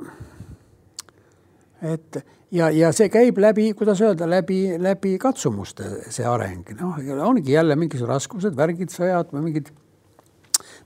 [1.83, 7.55] et ja, ja see käib läbi, kuidas öelda, läbi, läbi katsumuste, see areng, noh, ongi
[7.55, 9.73] jälle mingisugused raskused, värgid, sõjad või mingid,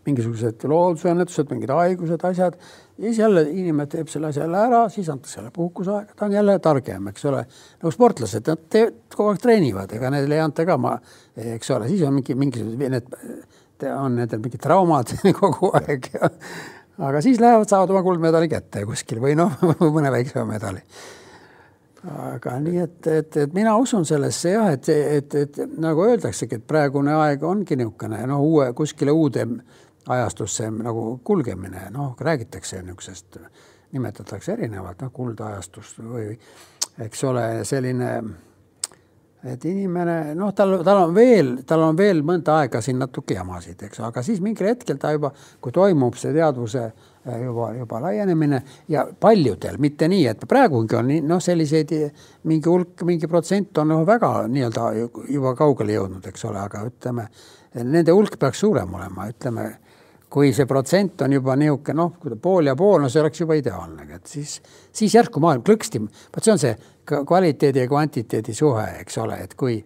[0.09, 2.57] mingisugused loodusõnnetused, mingid haigused, asjad.
[2.97, 6.39] ja siis jälle inimene teeb selle asja jälle ära, siis antakse jälle puhkuseaega, ta on
[6.39, 7.45] jälle targem, eks ole.
[7.83, 10.97] nagu sportlased, nad teevad, kogu aeg treenivad, ega neile ei anta ka ma,
[11.37, 16.13] eks ole, siis on mingi, mingisugused, need on nendel mingid traumad kogu aeg.
[16.17, 16.33] Ja
[17.01, 19.55] aga siis lähevad, saavad oma kuldmedali kätte kuskil või noh,
[19.97, 20.83] mõne väiksema medali
[22.09, 26.67] aga nii, et, et, et mina usun sellesse jah, et, et, et nagu öeldaksegi, et
[26.67, 29.45] praegune aeg ongi niisugune noh, uue kuskile uude
[30.11, 33.41] ajastusse nagu kulgemine, noh, räägitakse niisugusest,
[33.93, 36.33] nimetatakse erinevalt, noh, kuldajastust või
[37.05, 38.15] eks ole, selline
[39.45, 43.89] et inimene noh, tal, tal on veel, tal on veel mõnda aega siin natuke jamasid,
[43.89, 48.63] eks, aga siis mingil hetkel ta juba, kui toimub see teadvuse äh, juba, juba laienemine
[48.89, 51.93] ja paljudel, mitte nii, et praegugi on noh, selliseid
[52.49, 54.87] mingi hulk, mingi protsent on noh, väga nii-öelda
[55.29, 57.29] juba kaugele jõudnud, eks ole, aga ütleme,
[57.85, 59.69] nende hulk peaks suurem olema, ütleme
[60.31, 64.07] kui see protsent on juba niisugune noh, pool ja pool, no see oleks juba ideaalne,
[64.15, 64.61] et siis,
[64.95, 66.75] siis järsku maailm klõksti, vot see on see
[67.11, 69.81] kvaliteedi ja kvantiteedi suhe, eks ole, et kui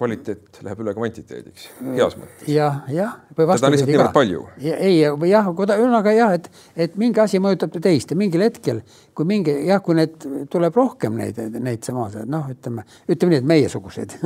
[0.00, 2.70] kvaliteet läheb üle kvantiteediks, heas mõttes ja,.
[2.88, 3.16] jah, jah.
[3.36, 4.44] seda on lihtsalt niivõrd palju.
[4.64, 6.48] ei, või jah, ühesõnaga jah, et,
[6.86, 8.80] et mingi asi mõjutab teist ja mingil hetkel,
[9.16, 10.16] kui mingi jah, kui need
[10.52, 14.16] tuleb rohkem neid, neid samasid, noh, ütleme, ütleme nii, et meiesuguseid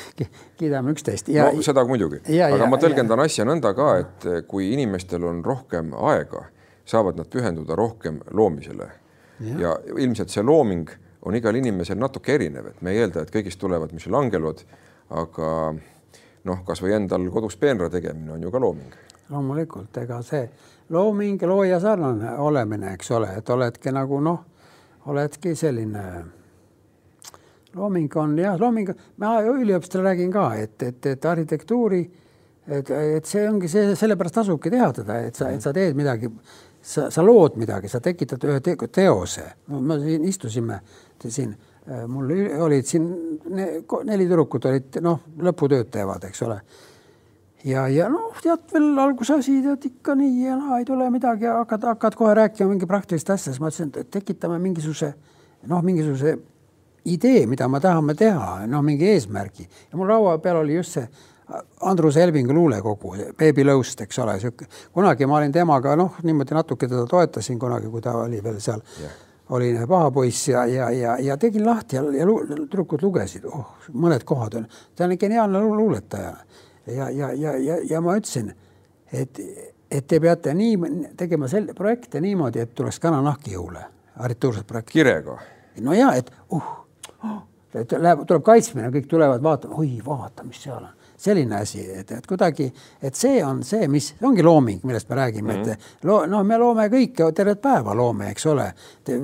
[0.60, 1.32] kiidame üksteist.
[1.32, 3.30] no seda muidugi, aga ja, ma tõlgendan ja.
[3.30, 6.50] asja nõnda ka, et kui inimestel on rohkem aega,
[6.84, 8.92] saavad nad pühenduda rohkem loomisele
[9.40, 10.92] ja, ja ilmselt see looming
[11.24, 14.52] on igal inimesel natuke erinev, et me ei eelda, et kõigist tulevad Michelangelo
[15.10, 15.48] aga
[16.44, 18.94] noh, kasvõi endal kodus peenra tegemine on ju ka looming.
[19.30, 20.48] loomulikult, ega see
[20.92, 24.40] looming, looja sarnane olemine, eks ole, et oledki nagu noh,
[25.06, 26.02] oledki selline
[27.74, 32.02] looming on jah, looming, ma üliõpilastele räägin ka, et, et, et arhitektuuri,
[32.68, 36.30] et, et see ongi see, sellepärast tasubki teha teda, et sa, et sa teed midagi,
[36.84, 39.46] sa, sa lood midagi, sa tekitad ühe te teose.
[39.68, 40.80] me siin istusime
[41.24, 41.56] siin
[42.08, 42.30] mul
[42.64, 43.06] olid siin
[44.08, 46.56] neli tüdrukut olid noh, lõputööd teevad, eks ole.
[47.68, 51.84] ja, ja noh, tead veel algusasi tead ikka nii ja naa ei tule midagi, hakkad,
[51.92, 55.12] hakkad kohe rääkima mingi praktilist asja, siis ma ütlesin, et tekitame mingisuguse
[55.68, 56.38] noh, mingisuguse
[57.04, 61.06] idee, mida me tahame teha, noh, mingi eesmärgi ja mul laua peal oli just see
[61.84, 64.64] Andrus Elvingu luulekogu, Beebi Lõust, eks ole, sihuke,
[64.96, 68.80] kunagi ma olin temaga noh, niimoodi natuke teda toetasin kunagi, kui ta oli veel seal
[69.02, 69.12] yeah.,
[69.50, 74.24] oli paha poiss ja, ja, ja, ja tegin lahti ja, ja tüdrukud lugesid, oh, mõned
[74.24, 76.36] kohad on, ta on geniaalne luuletaja.
[76.86, 78.54] ja, ja, ja, ja, ja ma ütlesin,
[79.12, 79.40] et,
[79.90, 80.78] et te peate nii
[81.16, 83.84] tegema selle projekte niimoodi, et tuleks kananahk jõule,
[84.16, 84.92] arhitektuursed projektid.
[84.92, 85.38] kirega?
[85.80, 86.62] no ja et uh,
[87.24, 87.40] uh,
[87.74, 92.10] et läheb, tuleb kaitsmine, kõik tulevad vaatama, oi, vaata, mis seal on selline asi, et,
[92.12, 92.66] et kuidagi,
[93.02, 95.70] et see on see, mis ongi looming, millest me räägime mm, -hmm.
[95.70, 96.08] et mhm.
[96.08, 98.72] loo, noh, me loome kõike, tervet päeva loome, eks ole.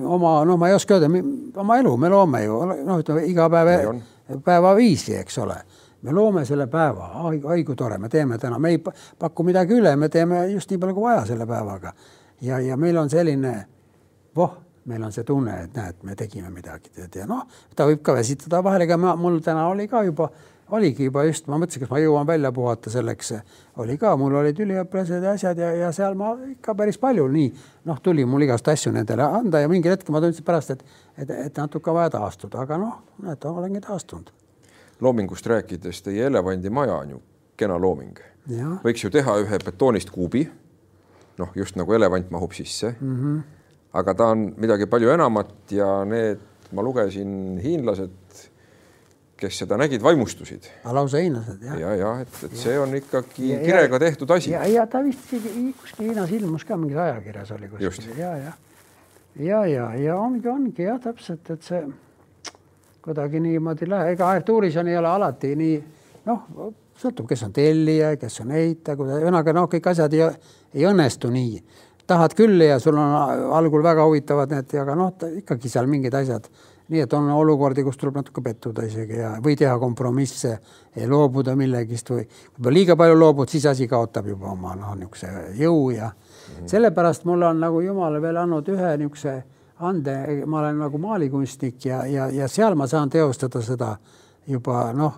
[0.05, 1.09] oma, no ma ei oska öelda,
[1.57, 4.00] oma elu me loome ju, noh, ütleme iga päev,
[4.44, 5.57] päevaviisi, eks ole
[6.03, 8.79] me loome selle päeva, oi kui tore, me teeme täna, me ei
[9.18, 11.92] paku midagi üle, me teeme just nii palju kui vaja selle päevaga.
[12.40, 13.66] ja, ja meil on selline,
[14.37, 17.44] voh, meil on see tunne, et näed, me tegime midagi, tead ja noh,
[17.76, 20.31] ta võib ka väsitada vahel, ega mul täna oli ka juba
[20.70, 23.33] oligi juba just, ma mõtlesin, kas ma jõuan välja puhata selleks,
[23.83, 27.48] oli ka, mul olid üliõpilased ja asjad ja, ja seal ma ikka päris palju nii
[27.88, 30.85] noh, tuli mul igast asju nendele anda ja mingil hetkel ma tundsin pärast, et,
[31.16, 34.33] et, et natuke vaja taastuda, aga noh, näed, olengi taastunud.
[35.00, 37.22] loomingust rääkides, teie elevandimaja on ju
[37.56, 38.20] kena looming.
[38.85, 40.48] võiks ju teha ühe betoonist kuubi.
[41.38, 43.16] noh, just nagu elevant mahub sisse mm.
[43.16, 43.42] -hmm.
[43.92, 46.38] aga ta on midagi palju enamat ja need,
[46.72, 48.19] ma lugesin, hiinlased
[49.40, 50.68] kes seda nägid, vaimustusid.
[50.85, 51.79] lausa hiinlased jah.
[51.81, 54.53] ja, ja et, et see on ikkagi ja, kirega ja, tehtud asi.
[54.55, 58.53] ja, ja ta vist kuskil Hiinas ilmus ka mingis ajakirjas oli kuskil ja, ja,
[59.37, 61.83] ja, ja, ja ongi, ongi jah, täpselt, et see
[63.00, 65.76] kuidagi niimoodi läheb, ega arhitektuuris on, ei ole alati nii
[66.29, 70.26] noh, sõltub, kes on tellija, kes on ehitaja, ühesõnaga noh, kõik asjad ei,
[70.76, 71.62] ei õnnestu nii.
[72.11, 76.48] tahad küll ja sul on algul väga huvitavad need, aga noh, ikkagi seal mingid asjad
[76.90, 80.57] nii et on olukordi, kus tuleb natuke pettuda isegi ja, või teha kompromisse,
[81.07, 85.90] loobuda millegist või kui liiga palju loobud, siis asi kaotab juba oma noh, niisuguse jõu
[85.94, 86.12] ja mm
[86.57, 86.68] -hmm.
[86.74, 89.42] sellepärast mul on nagu jumal veel andnud ühe niisuguse
[89.81, 93.96] ande, ma olen nagu maalikunstnik ja, ja, ja seal ma saan teostada seda
[94.46, 95.14] juba noh,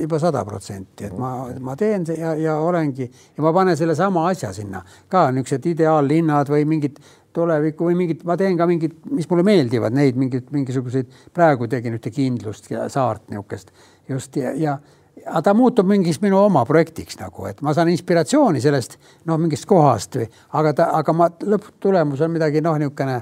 [0.00, 4.52] juba sada protsenti, et ma, ma teen ja, ja olengi ja ma panen sellesama asja
[4.52, 6.98] sinna ka niisugused ideaallinnad või mingid
[7.36, 11.96] tulevikku või mingit, ma teen ka mingit, mis mulle meeldivad, neid mingeid, mingisuguseid, praegu tegin
[11.98, 13.72] ühte kindlust ja saart niisugust
[14.08, 14.78] just ja, ja
[15.26, 19.66] aga ta muutub mingiks minu oma projektiks nagu, et ma saan inspiratsiooni sellest noh, mingist
[19.68, 20.28] kohast või,
[20.60, 23.20] aga ta, aga ma lõpptulemus on midagi noh, niisugune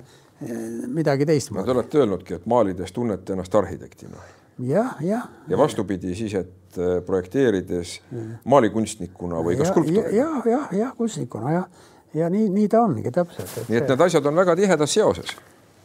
[0.91, 1.65] midagi teistmoodi.
[1.65, 4.35] Te olete öelnudki, et maalides tunnete ennast arhitektina ja,.
[4.67, 5.29] jah, jah.
[5.49, 7.97] ja vastupidi siis, et äh, projekteerides
[8.45, 10.27] maalikunstnikuna või ka skulptorina ja,.
[10.27, 13.69] jah, jah, jah, kunstnikuna jah ja nii, nii ta ongi täpselt.
[13.69, 15.35] nii et need asjad on väga tihedas seoses.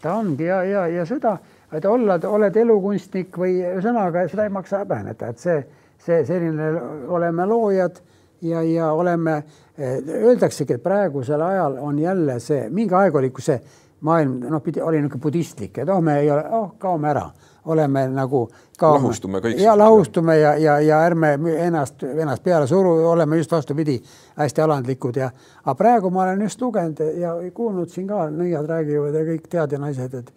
[0.01, 1.37] ta ongi ja, ja, ja seda,
[1.73, 5.59] et olla, oled elukunstnik või ühesõnaga seda ei maksa häbeneda, et see,
[6.05, 6.71] see selline,
[7.07, 7.99] oleme loojad
[8.41, 9.41] ja, ja oleme,
[9.79, 13.59] öeldaksegi, et praegusel ajal on jälle see, mingi aeg oli, kui see
[14.07, 17.25] maailm noh, pidi, oli niisugune budistlik, et oh, me ei ole, oh, kaome ära
[17.69, 18.43] oleme nagu
[18.79, 19.61] ka lahustume kõik.
[19.61, 21.33] ja lahustume ja, ja, ja ärme
[21.65, 23.99] ennast, ennast peale suru, oleme just vastupidi,
[24.39, 25.31] hästi alandlikud ja,
[25.63, 29.81] aga praegu ma olen just lugenud ja kuulnud siin ka, nõiad räägivad ja kõik teadja
[29.81, 30.31] naised, et,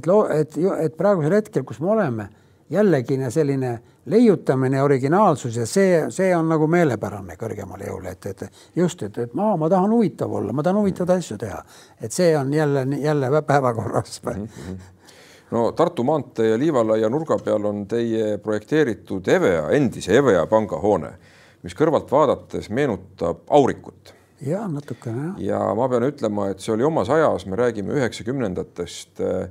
[0.00, 2.28] et loo, et, et praegusel hetkel, kus me oleme,
[2.70, 3.74] jällegi selline
[4.06, 9.36] leiutamine, originaalsus ja see, see on nagu meelepärane kõrgemale jõule, et, et just, et, et
[9.36, 11.60] ma, ma tahan huvitav olla, ma tahan huvitavaid asju teha,
[12.00, 14.44] et see on jälle, jälle päevakorras mm.
[14.44, 14.93] -hmm
[15.54, 21.12] no Tartu maantee ja Liivalaia nurga peal on teie projekteeritud EVEA, endise EVEA pangahoone,
[21.64, 24.14] mis kõrvalt vaadates meenutab aurikut.
[24.44, 25.42] ja natukene jah.
[25.48, 29.48] ja ma pean ütlema, et see oli omas ajas, me räägime üheksakümnendatest äh,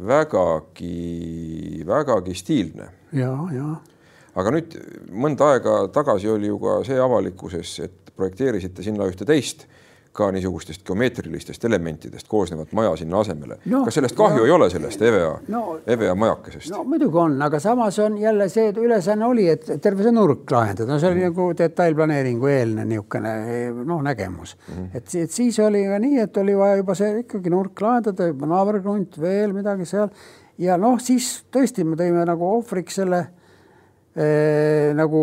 [0.00, 2.88] vägagi, vägagi stiilne.
[3.12, 3.74] ja, ja.
[4.34, 4.78] aga nüüd
[5.12, 9.68] mõnda aega tagasi oli ju ka see avalikkuses, et projekteerisite sinna ühte teist
[10.12, 13.84] ka niisugustest geomeetrilistest elementidest koosnevat maja sinna asemele no,.
[13.86, 16.70] kas sellest kahju no, ei ole, sellest EVEA no,, EVEA majakesest?
[16.74, 20.90] no muidugi on, aga samas on jälle see ülesanne oli, et terve see nurk lahendada,
[20.92, 21.32] no see oli mm.
[21.32, 23.34] nagu detailplaneeringu eelne niisugune
[23.88, 24.90] noh, nägemus mm..
[24.94, 29.20] et, et siis oli ka nii, et oli vaja juba see ikkagi nurk lahendada, naaberkrunt,
[29.20, 30.12] veel midagi seal
[30.60, 33.24] ja noh, siis tõesti me tõime nagu ohvriks selle
[34.12, 35.20] nagu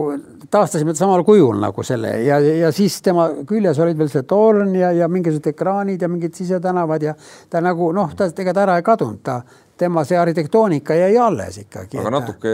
[0.50, 4.90] taastasime samal kujul nagu selle ja, ja siis tema küljes olid veel see torn ja,
[4.98, 7.14] ja mingisugused ekraanid ja mingid sisetänavad ja
[7.50, 9.44] ta nagu noh, ta ega ta ära ei kadunud, ta,
[9.80, 12.00] tema see arhitektoonika jäi alles ikkagi.
[12.02, 12.54] aga natuke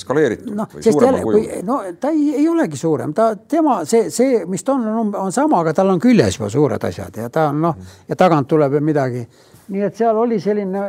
[0.00, 1.48] skaleeritud no, või suurema kujul?
[1.66, 5.34] no ta ei, ei olegi suurem, ta, tema see, see, mis ta on, on, on
[5.34, 8.78] sama, aga tal on küljes juba suured asjad ja ta on noh ja tagant tuleb
[8.78, 9.26] veel midagi.
[9.74, 10.86] nii et seal oli selline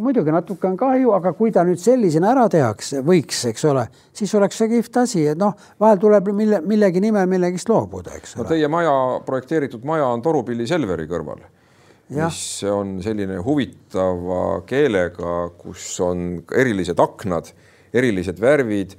[0.00, 3.84] muidugi natuke on kahju, aga kui ta nüüd sellisena ära tehakse, võiks, eks ole,
[4.16, 8.36] siis oleks see kihvt asi, et noh, vahel tuleb mille, millegi nimel millegist loobuda, eks
[8.38, 8.48] ole no,.
[8.54, 8.94] Teie maja,
[9.26, 11.44] projekteeritud maja on Torupilli Selveri kõrval,
[12.14, 17.52] mis on selline huvitava keelega, kus on erilised aknad,
[17.94, 18.96] erilised värvid.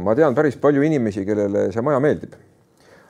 [0.00, 2.36] ma tean päris palju inimesi, kellele see maja meeldib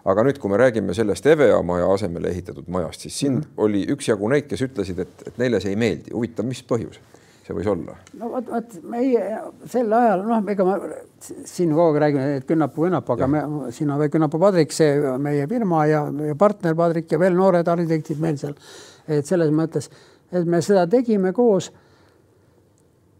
[0.09, 3.65] aga nüüd, kui me räägime sellest EVEA maja asemele ehitatud majast, siis siin mm -hmm.
[3.67, 6.15] oli üksjagu neid, kes ütlesid, et, et neile see ei meeldi.
[6.15, 7.01] huvitav, mis põhjus
[7.49, 7.97] see võis olla?
[8.21, 9.41] no vot, vot meie
[9.71, 10.77] sel ajal noh, ega ma
[11.21, 13.43] siin kogu aeg räägime, et Künnapu, Künnapu, aga me
[13.75, 17.69] siin on veel Künnapu Padrik, see meie firma ja, ja partner Padrik ja veel noored
[17.69, 18.57] arhitektid meil seal.
[19.09, 19.89] et selles mõttes,
[20.33, 21.73] et me seda tegime koos.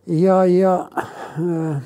[0.07, 1.83] ja, ja äh,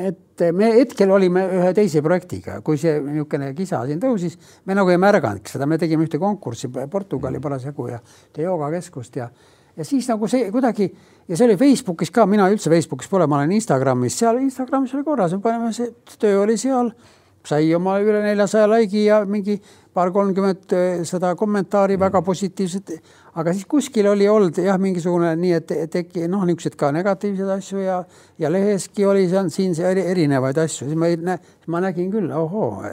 [0.00, 4.36] et me hetkel olime ühe teise projektiga, kui see niisugune kisa siin tõusis,
[4.66, 7.46] me nagu ei märganudki seda, me tegime ühte konkurssi Portugali mm.
[7.46, 8.02] parasjagu ja
[8.38, 9.30] joogakeskust ja
[9.76, 10.90] ja siis nagu see kuidagi
[11.28, 15.06] ja see oli Facebookis ka, mina üldse Facebookis pole, ma olen Instagramis, seal Instagramis oli
[15.06, 16.90] korras, me panime, see töö oli seal,
[17.46, 19.56] sai oma üle neljasaja laigi ja mingi
[19.94, 22.00] paar kolmkümmend eh, seda kommentaari mm.
[22.04, 22.92] väga positiivset,
[23.40, 27.82] aga siis kuskil oli olnud jah, mingisugune nii, et teki noh, niisuguseid ka negatiivseid asju
[27.82, 28.00] ja
[28.38, 32.30] ja leheski oli seal siin see erinevaid asju, siis ma ei näe, ma nägin küll,
[32.30, 32.84] ohoo.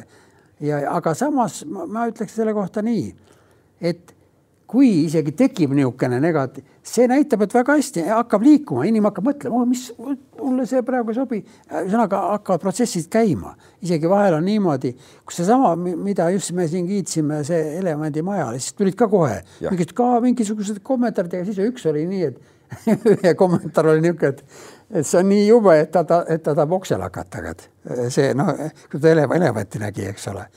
[0.60, 3.12] ja aga samas ma, ma ütleks selle kohta nii,
[3.82, 4.16] et
[4.68, 9.60] kui isegi tekib niisugune negatiiv, see näitab, et väga hästi hakkab liikuma, inimene hakkab mõtlema,
[9.60, 11.40] oh, mis mulle see praegu ei sobi.
[11.68, 14.94] ühesõnaga hakkavad protsessid käima, isegi vahel on niimoodi,
[15.28, 19.42] kus seesama, mida just me siin kiitsime, see elevandimaja, siis tulid ka kohe.
[19.68, 22.56] Mingid ka mingisugused kommentaarid, aga siis üks oli nii, et
[23.14, 24.58] ühe kommentaar oli niisugune, et,
[25.02, 27.70] et see on nii jube, et ta, ta, et ta tahab oksele hakata, aga et
[28.16, 28.52] see noh,
[28.92, 30.48] kui ta elevanti nägi, eks ole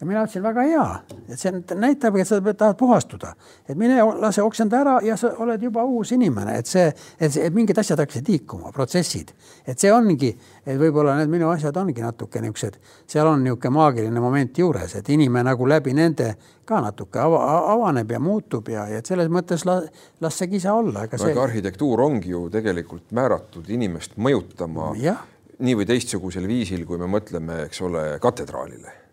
[0.00, 0.84] ja mina ütlesin, väga hea,
[1.28, 3.32] et see näitabki, et sa tahad puhastuda,
[3.68, 6.86] et mine lase oksenda ära ja sa oled juba uus inimene, et see,
[7.18, 9.32] et, see, et mingid asjad hakkasid liikuma, protsessid,
[9.66, 10.30] et see ongi,
[10.64, 12.78] et võib-olla need minu asjad ongi natuke niisugused,
[13.10, 16.30] seal on niisugune maagiline moment juures, et inimene nagu läbi nende
[16.68, 19.80] ka natuke ava, avaneb ja muutub ja, ja et selles mõttes la,
[20.20, 21.08] las see kisa olla.
[21.08, 21.32] no see...
[21.32, 25.16] ega arhitektuur ongi ju tegelikult määratud inimest mõjutama ja.
[25.58, 29.07] nii või teistsugusel viisil, kui me mõtleme, eks ole, katedraalile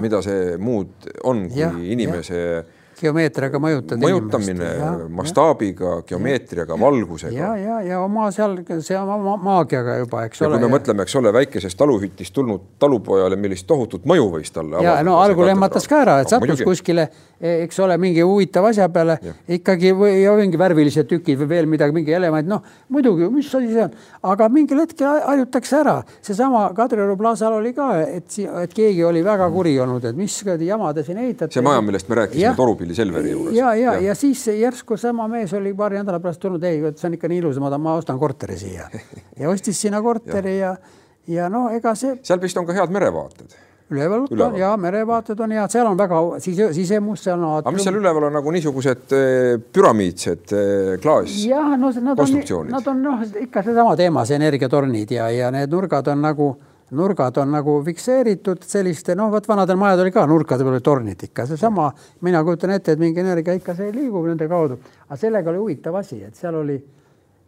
[0.00, 2.64] mida see muud on, kui ja, inimese ja
[3.00, 4.00] geomeetriaga mõjutada.
[4.02, 4.70] mõjutamine
[5.14, 7.34] mastaabiga, geomeetriaga, valgusega.
[7.36, 10.58] ja, ja, ja oma seal, see oma maagiaga juba, eks ja ole.
[10.58, 10.74] kui me ja...
[10.76, 15.50] mõtleme, eks ole, väikesest taluhütist tulnud talupojale, millist tohutut mõju võis talle ja no algul
[15.52, 19.34] ehmatas ka ära, et no, sattus kuskile, e, eks ole, mingi huvitava asja peale ja.
[19.58, 23.84] ikkagi või mingi värvilised tükid või veel midagi, mingi element, noh muidugi, mis asi see
[23.84, 23.94] on,
[24.30, 25.96] aga mingil hetkel harjutakse ära.
[26.24, 30.92] seesama Kadrioru plaasal oli ka, et, et keegi oli väga kuri olnud, et mis jama
[30.94, 31.52] te siin ehitate.
[31.54, 33.56] see maja, millest me rääkisime, Torupi Pilli Selveri juures.
[33.56, 37.08] ja, ja, ja, ja siis järsku sama mees oli paari nädala pärast tulnud, ei, see
[37.08, 38.90] on ikka nii ilus, ma, ma ostan korteri siia
[39.40, 40.74] ja ostis sinna korteri ja,
[41.26, 42.18] ja, no ega see.
[42.22, 43.56] seal vist on ka head merevaated
[43.94, 47.58] üleval on ja merevaated on head, seal on väga sise, sisemus, seal on.
[47.60, 51.32] aga mis seal üleval on nagu niisugused eh, püramiidsed eh, klaas?
[51.48, 52.38] jah, no nad on,
[52.70, 56.54] nad on noh, ikka seesama teema, see energiatornid ja, ja need nurgad on nagu
[56.96, 61.46] nurgad on nagu fikseeritud selliste, noh, vot vanadel majadel oli ka nurkade peal tornid ikka,
[61.50, 61.88] seesama,
[62.26, 64.78] mina kujutan ette, et mingi energia ikka see liigub nende kaudu,
[65.08, 66.78] aga sellega oli huvitav asi, et seal oli,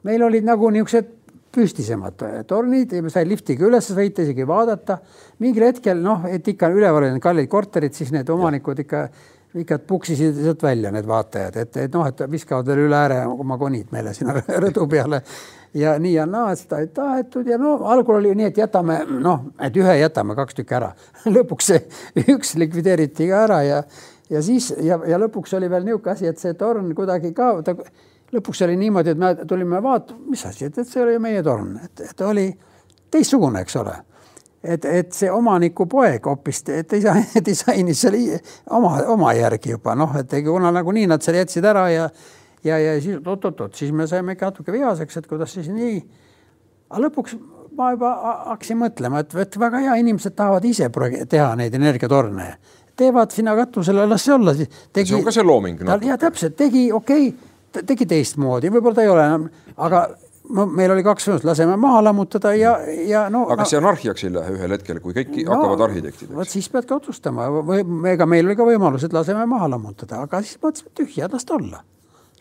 [0.06, 1.14] meil olid nagu niisugused
[1.56, 4.98] püstisemad tornid ja sai liftiga üles sõita, isegi vaadata.
[5.40, 9.06] mingil hetkel noh, et ikka üleval olid kallid korterid, siis need omanikud ikka
[9.60, 13.58] ikka puksisid sealt välja, need vaatajad, et, et noh, et viskavad veel üle ääre oma
[13.60, 15.22] konid meile sinna rõdu peale.
[15.76, 17.48] Ja nii ja naa, seda ei tahetud.
[17.50, 20.92] Ja no algul oli nii, et jätame noh, et ühe jätame kaks tükki ära.
[21.36, 23.82] Lõpuks see üks likvideeriti ka ära ja,
[24.32, 27.76] ja siis ja, ja lõpuks oli veel niisugune asi, et see torn kuidagi ka ta,
[28.32, 31.76] lõpuks oli niimoodi, et me tulime vaatama, mis asi, et, et see oli meie torn,
[31.84, 32.50] et, et oli
[33.12, 33.94] teistsugune, eks ole
[34.64, 36.64] et, et see omaniku poeg hoopis
[36.94, 38.40] disainis selle
[38.70, 42.08] oma, oma järgi juba noh, et kuna nagunii nad selle jätsid ära ja
[42.66, 46.00] ja, ja siis oot-oot-oot, siis me saime ikka natuke vihaseks, et kuidas siis nii.
[46.90, 47.36] aga lõpuks
[47.76, 48.12] ma juba
[48.52, 50.88] hakkasin mõtlema, et, et väga hea, inimesed tahavad ise
[51.28, 52.54] teha neid energiatorne.
[52.96, 54.68] teevad sinna katusele, las see olla siis.
[54.94, 55.98] see on ka see looming no..
[56.02, 60.06] ja täpselt, tegi okei okay,, tegi teistmoodi, võib-olla ta ei ole enam, aga
[60.50, 62.76] no meil oli kaks võimalust, laseme maha lammutada ja,
[63.08, 63.44] ja no.
[63.46, 66.36] aga kas no, see anarhiaks ei lähe ühel hetkel, kui kõik no, hakkavad arhitektideks?
[66.38, 67.82] vot siis peadki otsustama või
[68.12, 71.58] ega meil oli ka võimalus, et laseme maha lammutada, aga siis mõtlesime tühja, las ta
[71.58, 71.82] olla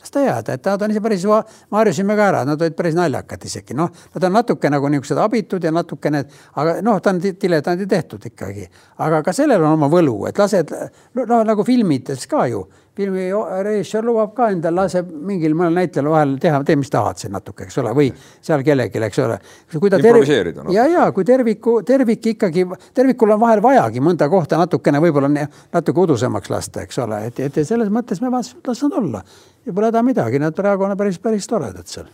[0.05, 1.25] las ta jääda, et nad on ise päris,
[1.71, 5.21] me harjusime ka ära, nad olid päris naljakad isegi, noh, nad on natuke nagu niisugused
[5.21, 6.29] abitud ja natuke need,
[6.61, 8.67] aga noh, ta on diletandi tehtud ikkagi.
[9.01, 10.73] aga ka sellel on oma võlu, et lased,
[11.17, 13.25] noh nagu filmides ka ju, filmi
[13.63, 17.67] režissöör lubab ka endal, laseb mingil mõnel näitlejal vahel teha, tee, mis tahad siin natuke,
[17.67, 19.39] eks ole, või seal kellelgi, eks ole.
[19.73, 20.31] kui ta tervik,
[20.71, 26.05] ja, ja kui terviku, tervik ikkagi, tervikul on vahel vajagi mõnda kohta natukene võib-olla natuke
[26.05, 29.23] udusemaks lasta, eks ole, et, et selles mõttes me las nad olla
[29.65, 32.07] ja pole häda midagi, nad praegu on päris, päris toredad seal.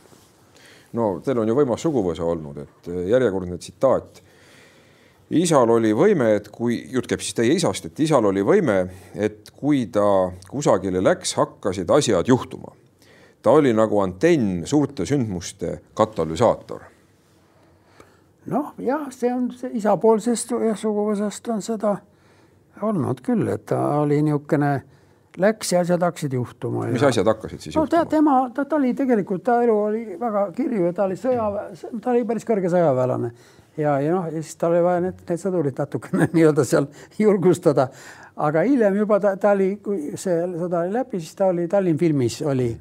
[0.98, 4.24] no teil on ju võimas suguvõsa olnud, et järjekordne tsitaat
[5.32, 8.84] isal oli võime, et kui, jutt käib siis teie isast, et isal oli võime,
[9.16, 10.06] et kui ta
[10.50, 12.76] kusagile läks, hakkasid asjad juhtuma.
[13.42, 16.82] ta oli nagu antenn suurte sündmuste katalüsaator.
[18.46, 21.98] noh, jah, see on see isapoolsest suguvõsast on seda
[22.82, 24.82] olnud küll, et ta oli niisugune
[25.38, 26.88] läks ja asjad hakkasid juhtuma.
[26.92, 28.06] mis asjad hakkasid siis no, juhtuma?
[28.06, 32.12] tema, ta, ta oli tegelikult, ta elu oli väga kirju ja ta oli sõjaväe, ta
[32.12, 33.32] oli päris kõrge sõjaväelane
[33.78, 37.88] ja, ja noh, ja siis tal oli vaja need, need sõdurid natukene nii-öelda seal julgustada.
[38.36, 42.00] aga hiljem juba ta, ta oli, kui see sõda oli läbi, siis ta oli Tallinn
[42.00, 42.72] filmis oli,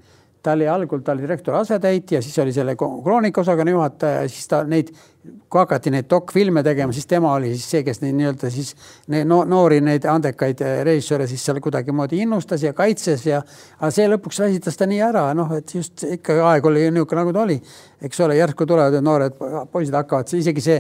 [0.43, 4.93] ta oli algul, ta oli direktori asetäitja, siis oli selle kroonikaosakonna juhataja, siis ta neid
[5.21, 8.71] kui hakati neid dokfilme tegema, siis tema oli siis see, kes neid nii-öelda siis
[9.13, 14.09] neid no, noori, neid andekaid režissööre siis seal kuidagimoodi innustas ja kaitses ja aga see
[14.09, 17.59] lõpuks väsitas ta nii ära, noh, et just ikka aeg oli niisugune, nagu ta oli,
[18.09, 19.37] eks ole, järsku tulevad need noored
[19.73, 20.79] poisid hakkavad, isegi see,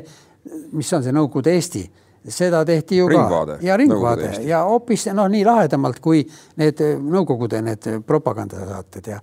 [0.72, 1.84] mis on see Nõukogude Eesti
[2.28, 6.20] seda tehti ju ringvaade, ka ja ringvaade ja hoopis noh, nii lahedamalt kui
[6.61, 9.20] need Nõukogude need propagandasaated ja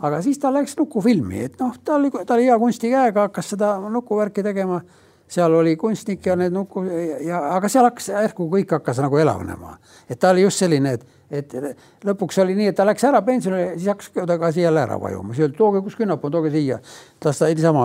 [0.00, 3.76] aga siis ta läks nukufilmi, et noh, ta oli, ta oli hea kunstikäega, hakkas seda
[3.90, 4.80] nukuvärki tegema.
[5.30, 6.80] seal oli kunstnik ja need nuku
[7.22, 9.76] ja, aga seal hakkas järsku kõik hakkas nagu elavnema,
[10.10, 11.52] et ta oli just selline, et, et
[12.02, 15.44] lõpuks oli nii, et ta läks ära pensionile, siis hakkas tagasi jälle ära vajuma, siis
[15.44, 16.80] öeldi, tooge kus künnap on, tooge siia.
[17.24, 17.84] las ta niisama,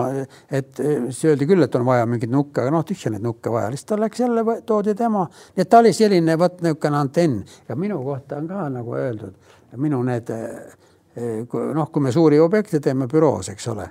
[0.50, 3.70] et siis öeldi küll, et on vaja mingeid nukke, aga noh, tühja neid nukke vaja,
[3.70, 7.44] lihtsalt ta läks jälle, toodi tema, nii et ta oli selline vot niisugune antenn.
[7.68, 9.38] Ja minu kohta on ka nagu öeldud,
[9.76, 10.34] minu need
[11.16, 13.86] noh, kui me suuri objekte teeme büroos, eks ole,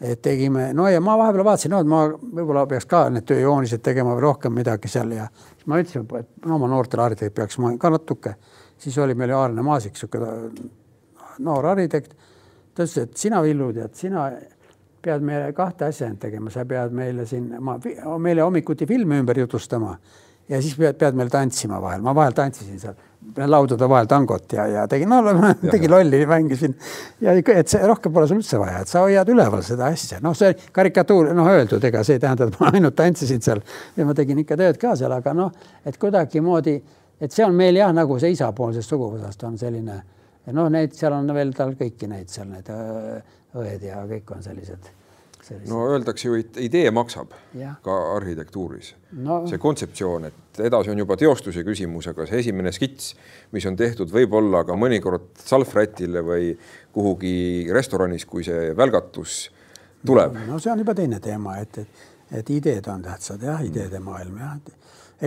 [0.00, 3.82] et tegime, no ja ma vahepeal vaatasin, no et ma võib-olla peaks ka need tööjoonised
[3.84, 7.60] tegema või rohkem midagi seal ja siis ma ütlesin, et no ma noortele arhitekt peaks
[7.62, 8.34] ma ka natuke,
[8.80, 10.32] siis oli meil Aarne Maasik, niisugune
[11.44, 12.16] noor arhitekt,
[12.74, 14.28] ta ütles, et sina, Villu, tead, sina
[15.04, 17.76] pead meile kahte asja tegema, sa pead meile siin, ma,
[18.18, 19.98] meile hommikuti filme ümber jutustama
[20.48, 22.96] ja siis pead, pead meil tantsima vahel, ma vahel tantsisin seal
[23.48, 26.74] laudade vahel tangot ja, ja tegin, no tegin lolli, mängisin.
[27.24, 30.36] Ja et see rohkem pole sul üldse vaja, et sa hoiad üleval seda asja, noh,
[30.36, 33.62] see karikatuur, noh, öeldud, ega see ei tähenda, et ma ainult tantsisin seal
[33.96, 36.76] ja ma tegin ikka tööd ka seal, aga noh, et kuidagimoodi,
[37.20, 40.02] et see on meil jah, nagu see isapoolsest suguvõsast on selline,
[40.52, 42.68] noh, neid seal on veel tal kõiki neid seal need
[43.54, 44.92] õed ja kõik on sellised
[45.44, 45.68] Sellised.
[45.68, 47.74] no öeldakse ju, et idee maksab ja.
[47.84, 48.94] ka arhitektuuris
[49.26, 49.42] no..
[49.50, 53.10] see kontseptsioon, et edasi on juba teostuse küsimus, aga see esimene skits,
[53.52, 56.54] mis on tehtud võib-olla ka mõnikord salvrätile või
[56.96, 57.34] kuhugi
[57.76, 59.36] restoranis, kui see välgatus
[60.06, 60.40] tuleb.
[60.48, 62.08] no see on juba teine teema, et, et,
[62.40, 64.56] et ideed on tähtsad jah, ideede maailm jah.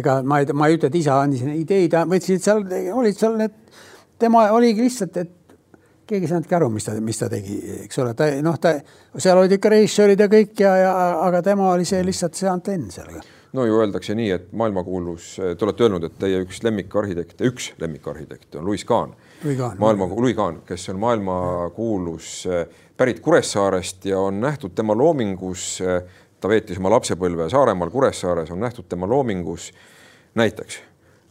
[0.01, 2.65] ega ma ei, ma ei ütle, et isa andis ideid, võtsid seal,
[2.97, 3.61] olid seal need,
[4.17, 5.36] tema oligi lihtsalt, et
[6.07, 8.75] keegi ei saanudki aru, mis ta, mis ta tegi, eks ole, ta noh, ta
[9.17, 10.93] seal olid ikka režissöörid ja kõik ja, ja
[11.25, 13.17] aga tema oli see lihtsalt see antenn seal.
[13.57, 18.61] no ju öeldakse nii, et maailmakuulus, te olete öelnud, et teie üks lemmikarhitekte, üks lemmikarhitekte
[18.61, 19.15] on Louis Kahn.
[19.77, 22.47] maailma, Louis Kahn, kes on maailmakuulus,
[22.97, 25.77] pärit Kuressaarest ja on nähtud tema loomingus,
[26.39, 29.71] ta veetis oma lapsepõlve Saaremaal Kuressaares, on nähtud tema loomingus
[30.35, 30.81] näiteks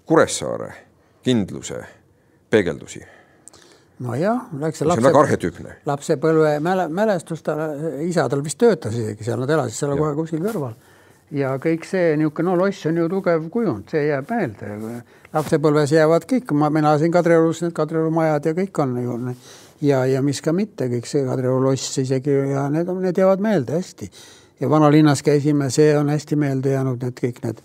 [0.07, 0.73] Kuressaare
[1.23, 1.85] kindluse
[2.51, 3.16] peegeldusi
[4.05, 5.79] nojah, läks see lapse, arhetüüpne.
[5.89, 7.57] lapsepõlve mäle, mälestus, ta,
[8.05, 10.75] isa tal vist töötas isegi seal, nad elasid seal kohe kuskil kõrval.
[11.37, 14.73] ja kõik see niisugune, no loss on ju tugev kujund, see jääb meelde.
[15.33, 19.21] lapsepõlves jäävad kõik, ma, mina elasin Kadriorus, need Kadrioru majad ja kõik on ju
[19.81, 23.79] ja, ja mis ka mitte, kõik see Kadrioru loss isegi ja need need jäävad meelde
[23.81, 24.11] hästi.
[24.61, 27.65] ja vanalinnas käisime, see on hästi meelde jäänud, need kõik need.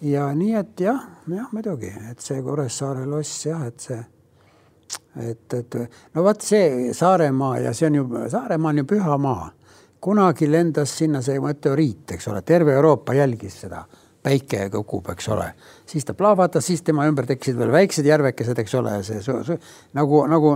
[0.00, 3.98] ja nii, et jah, jah muidugi, et see Kuressaare loss jah, et see
[5.16, 5.78] et, et
[6.14, 9.52] no vot see Saaremaa ja see on ju, Saaremaa on ju püha maa.
[10.00, 13.80] kunagi lendas sinna see meteoriit, eks ole, terve Euroopa jälgis seda,
[14.22, 15.48] päike kukub, eks ole,
[15.86, 19.56] siis ta plahvatas, siis tema ümber tekkisid veel väiksed järvekesed, eks ole, see su, su,
[19.98, 20.52] nagu, nagu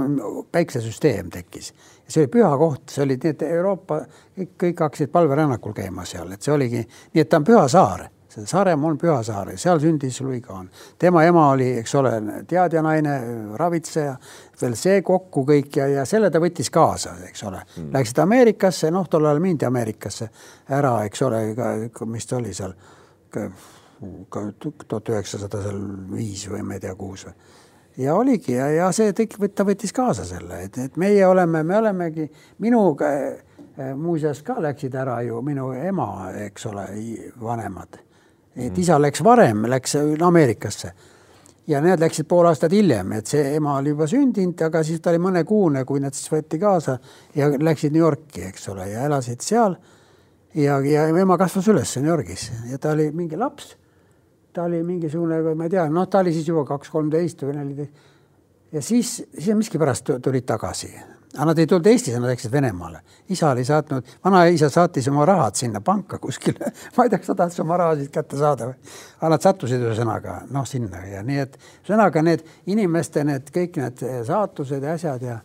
[0.52, 1.72] päiksesüsteem tekkis.
[2.06, 4.02] see oli püha koht, see oli nii, et Euroopa
[4.38, 8.06] kõik, kõik hakkasid palverännakul käima seal, et see oligi nii, et ta on püha saar
[8.32, 10.68] see Saaremaa on Pühasaar ja seal sündis Louis Kahn.
[10.98, 12.12] tema ema oli, eks ole,
[12.48, 13.16] teadjanaine,
[13.60, 14.16] ravitseja,
[14.62, 17.90] veel see kokku kõik ja, ja selle ta võttis kaasa, eks ole mm..
[17.92, 20.30] Läksid Ameerikasse, noh, tol ajal mindi Ameerikasse
[20.72, 21.42] ära, eks ole,
[22.10, 22.74] mis ta oli seal,
[23.32, 27.36] tuhat üheksasada seal viis või ma ei tea, kuus või
[28.00, 31.76] ja oligi ja, ja see kõik, ta võttis kaasa selle, et, et meie oleme, me
[31.76, 32.30] olemegi
[32.64, 33.10] minuga
[33.96, 36.86] muuseas ka läksid ära ju minu ema, eks ole,
[37.40, 38.00] vanemad.
[38.56, 40.92] Et isa läks varem, läks Ameerikasse
[41.66, 45.12] ja need läksid pool aastat hiljem, et see ema oli juba sündinud, aga siis ta
[45.12, 46.96] oli mõnekuune, kui nad siis võeti kaasa
[47.38, 49.76] ja läksid New Yorki, eks ole, ja elasid seal.
[50.54, 53.76] ja, ja ema kasvas üles New Yorgis ja ta oli mingi laps.
[54.52, 57.92] ta oli mingisugune, ma ei tea, noh, ta oli siis juba kaks, kolmteist või neliteist.
[58.72, 60.92] ja siis, siis miskipärast tulid tagasi
[61.34, 63.00] aga nad ei tulnud Eestisse, nad läksid Venemaale.
[63.28, 67.34] isa oli saatnud, vanaisa saatis oma rahad sinna panka kuskile ma ei tea, kas ta
[67.34, 68.90] tahtis oma rahasid kätte saada või.
[69.20, 74.04] aga nad sattusid ühesõnaga noh, sinna ja nii et ühesõnaga need inimeste need kõik need
[74.28, 75.38] saatused ja asjad ja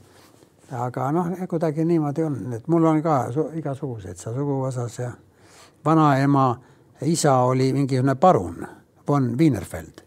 [0.71, 3.19] aga noh, kuidagi niimoodi on, et mul on ka
[3.55, 5.13] igasuguseid seal suguvõsas ja
[5.85, 6.49] vanaema
[7.07, 8.67] isa oli mingisugune parun
[9.07, 10.03] von Wienerfeld,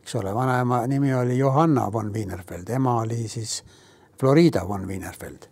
[0.00, 3.60] eks ole, vanaema nimi oli Johanna von Wienerfeld, ema oli siis
[4.22, 5.48] Florida von Wienerfeld.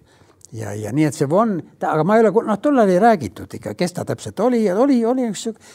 [0.53, 3.75] ja, ja nii, et see von, aga ma ei ole, noh, tollal ei räägitud ikka,
[3.79, 5.73] kes ta täpselt oli oli, oli üks sihuke.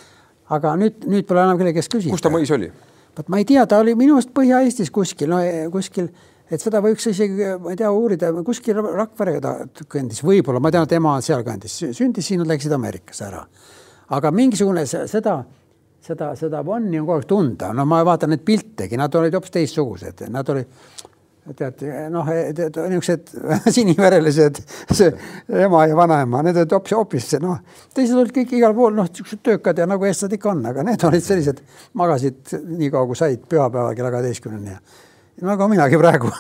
[0.56, 2.16] aga nüüd, nüüd pole enam kelle käest küsida.
[2.16, 2.70] kus ta mõis oli?
[3.18, 5.42] vot ma ei tea, ta oli minu arust Põhja-Eestis kuskil, no
[5.74, 6.08] kuskil,
[6.48, 10.88] et seda võiks isegi, ma ei tea, uurida, kuskil Rakverega ta kõndis, võib-olla, ma tean,
[10.88, 13.44] et ema sealkandis sündis siin, läksid Ameerikasse ära.
[14.16, 15.42] aga mingisugune seda,
[16.00, 19.56] seda, seda Vonni on kogu aeg tunda, no ma vaatan neid piltegi, nad olid hoopis
[19.60, 21.12] teistsugused, nad olid
[21.54, 23.34] tead noh, niisugused
[23.76, 25.12] siniverelised, see
[25.66, 27.60] ema ja vanaema, need olid hoopis, hoopis noh,
[27.94, 31.06] teised olid kõik igal pool noh, niisugused töökad ja nagu eestlased ikka on, aga need
[31.06, 31.62] olid sellised,
[32.02, 36.32] magasid nii kaua kui said pühapäeval kella kaheteistkümneni ja nagu minagi praegu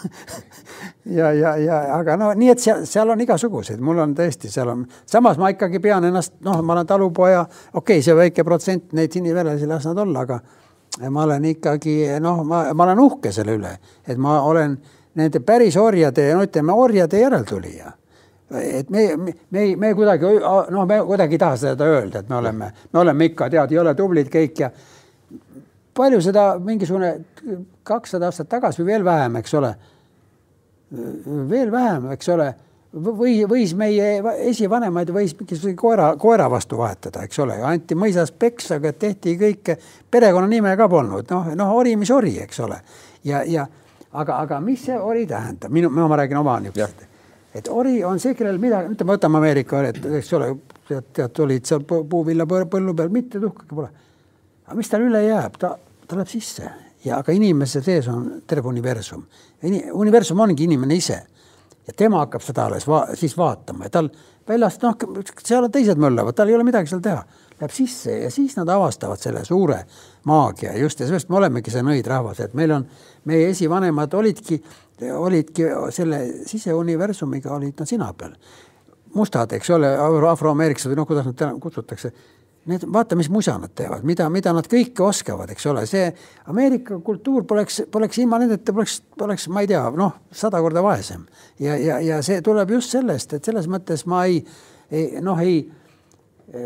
[1.18, 4.72] ja, ja, ja aga no nii, et seal, seal on igasuguseid, mul on tõesti, seal
[4.72, 8.95] on, samas ma ikkagi pean ennast, noh, ma olen talupoja, okei okay,, see väike protsent
[8.97, 10.39] neid siniverelisi las nad olla, aga
[11.10, 13.74] ma olen ikkagi noh, ma, ma olen uhke selle üle,
[14.08, 14.78] et ma olen
[15.16, 17.91] nende päris orjade, no ütleme orjade järeltulija.
[18.62, 20.36] et me, me, me ei, me kuidagi
[20.72, 23.80] noh, me kuidagi ei taha seda öelda, et me oleme, me oleme ikka tead, ei
[23.82, 24.70] ole tublid kõik ja
[25.96, 27.16] palju seda mingisugune
[27.84, 29.74] kakssada aastat tagasi või veel vähem, eks ole.
[31.50, 32.54] veel vähem, eks ole
[32.96, 38.93] või võis meie esivanemaid võis mingisuguse koera, koera vastu vahetada, eks ole, anti mõisas peksaga,
[38.93, 39.78] tehti kõike,
[40.12, 42.80] perekonnanime ka polnud, noh, noh, ori mis ori, eks ole.
[43.28, 43.66] ja, ja
[44.14, 47.04] aga, aga mis see ori tähendab, minu, ma räägin oma niisugust,
[47.56, 50.54] et ori on see, kellel midagi, ütleme, võtame Ameerika ored, eks ole,
[50.88, 53.91] tead, tead, olid seal puuvilla põllu peal, mitte tuhkagi pole.
[54.66, 55.76] aga mis tal üle jääb, ta,
[56.08, 56.72] ta läheb sisse.
[57.06, 59.28] Ja aga inimese sees on terve universum.
[59.93, 61.20] universum ongi inimene ise
[61.88, 64.10] ja tema hakkab seda alles va siis vaatama ja tal
[64.48, 64.96] väljast, noh,
[65.44, 67.24] seal on teised möllavad, tal ei ole midagi seal teha.
[67.56, 69.80] Läheb sisse ja siis nad avastavad selle suure
[70.28, 72.86] maagia just ja sellest me olemegi see nõidrahvas, et meil on,
[73.32, 74.60] meie esivanemad olidki,
[75.16, 78.36] olidki selle siseuniversumiga olid nad sina peal.
[79.16, 79.94] mustad, eks ole,
[80.30, 82.12] afroameeriklased või noh, kuidas nad kutsutakse
[82.66, 86.07] Need, vaata, mis musa nad teevad, mida, mida nad kõike oskavad, eks ole, see
[86.49, 91.28] Ameerika kultuur poleks, poleks ilma nendeta poleks, poleks, ma ei tea, noh, sada korda vaesem.
[91.61, 94.41] ja, ja, ja see tuleb just sellest, et selles mõttes ma ei,
[94.89, 95.61] ei noh, ei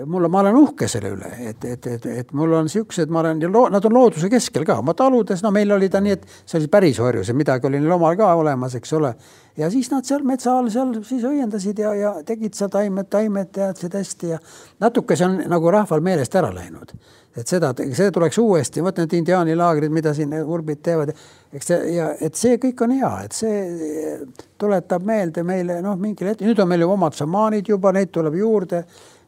[0.06, 3.22] mul on, ma olen uhke selle üle, et, et, et, et mul on siuksed, ma
[3.24, 3.40] olen,
[3.72, 6.68] nad on looduse keskel ka, oma taludes, no meil oli ta nii, et see oli
[6.72, 9.14] päris orjus ja midagi oli neil omal ka olemas, eks ole.
[9.58, 13.54] ja siis nad seal metsa all seal siis õiendasid ja, ja tegid seal taimed, taimed
[13.56, 14.40] teadsid hästi ja
[14.84, 16.92] natuke see on nagu rahval meelest ära läinud.
[17.40, 21.14] et seda, see tuleks uuesti, vot need indiaanilaagrid, mida siin urbid teevad,
[21.56, 24.18] eks see ja et see kõik on hea, et see
[24.60, 28.36] tuletab meelde meile noh, mingil hetkel, nüüd on meil ju omad šamaanid juba, neid tuleb
[28.42, 28.84] juurde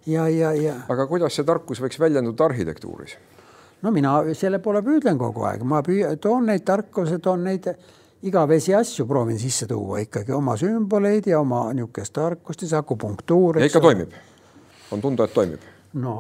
[0.06, 0.76] ja, ja, ja.
[0.89, 3.16] aga kuidas see tarkus võiks väljenduda arhitektuuris?
[3.82, 7.68] no mina selle poole püüdlen kogu aeg, ma püü-, toon neid tarkuse, toon neid
[8.28, 13.60] igavesi asju, proovin sisse tuua ikkagi oma sümboleid ja oma niisugust tarkust ja see akupunktuur.
[13.60, 14.16] ja ikka toimib?
[14.91, 15.70] on tunda, et toimib?
[15.93, 16.16] no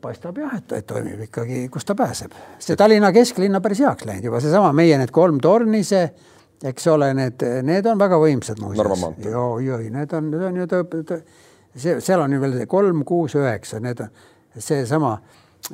[0.00, 2.34] paistab jah, et, et toimib ikkagi, kust ta pääseb.
[2.58, 6.04] see Tallinna kesklinna päris heaks läinud juba, seesama meie need kolm torni, see
[6.64, 9.02] eks ole, need, need on väga võimsad muuseas.
[9.26, 9.58] Joo,
[9.90, 10.68] need on, need on ju
[11.76, 14.10] see, seal on ju veel see kolm, kuus, üheksa, need on
[14.58, 15.16] seesama,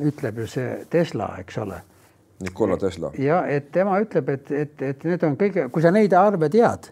[0.01, 1.81] ütleb ju see Tesla, eks ole.
[2.41, 3.11] Nikola Tesla.
[3.21, 6.89] ja et tema ütleb, et, et, et need on kõige, kui sa neid arve tead,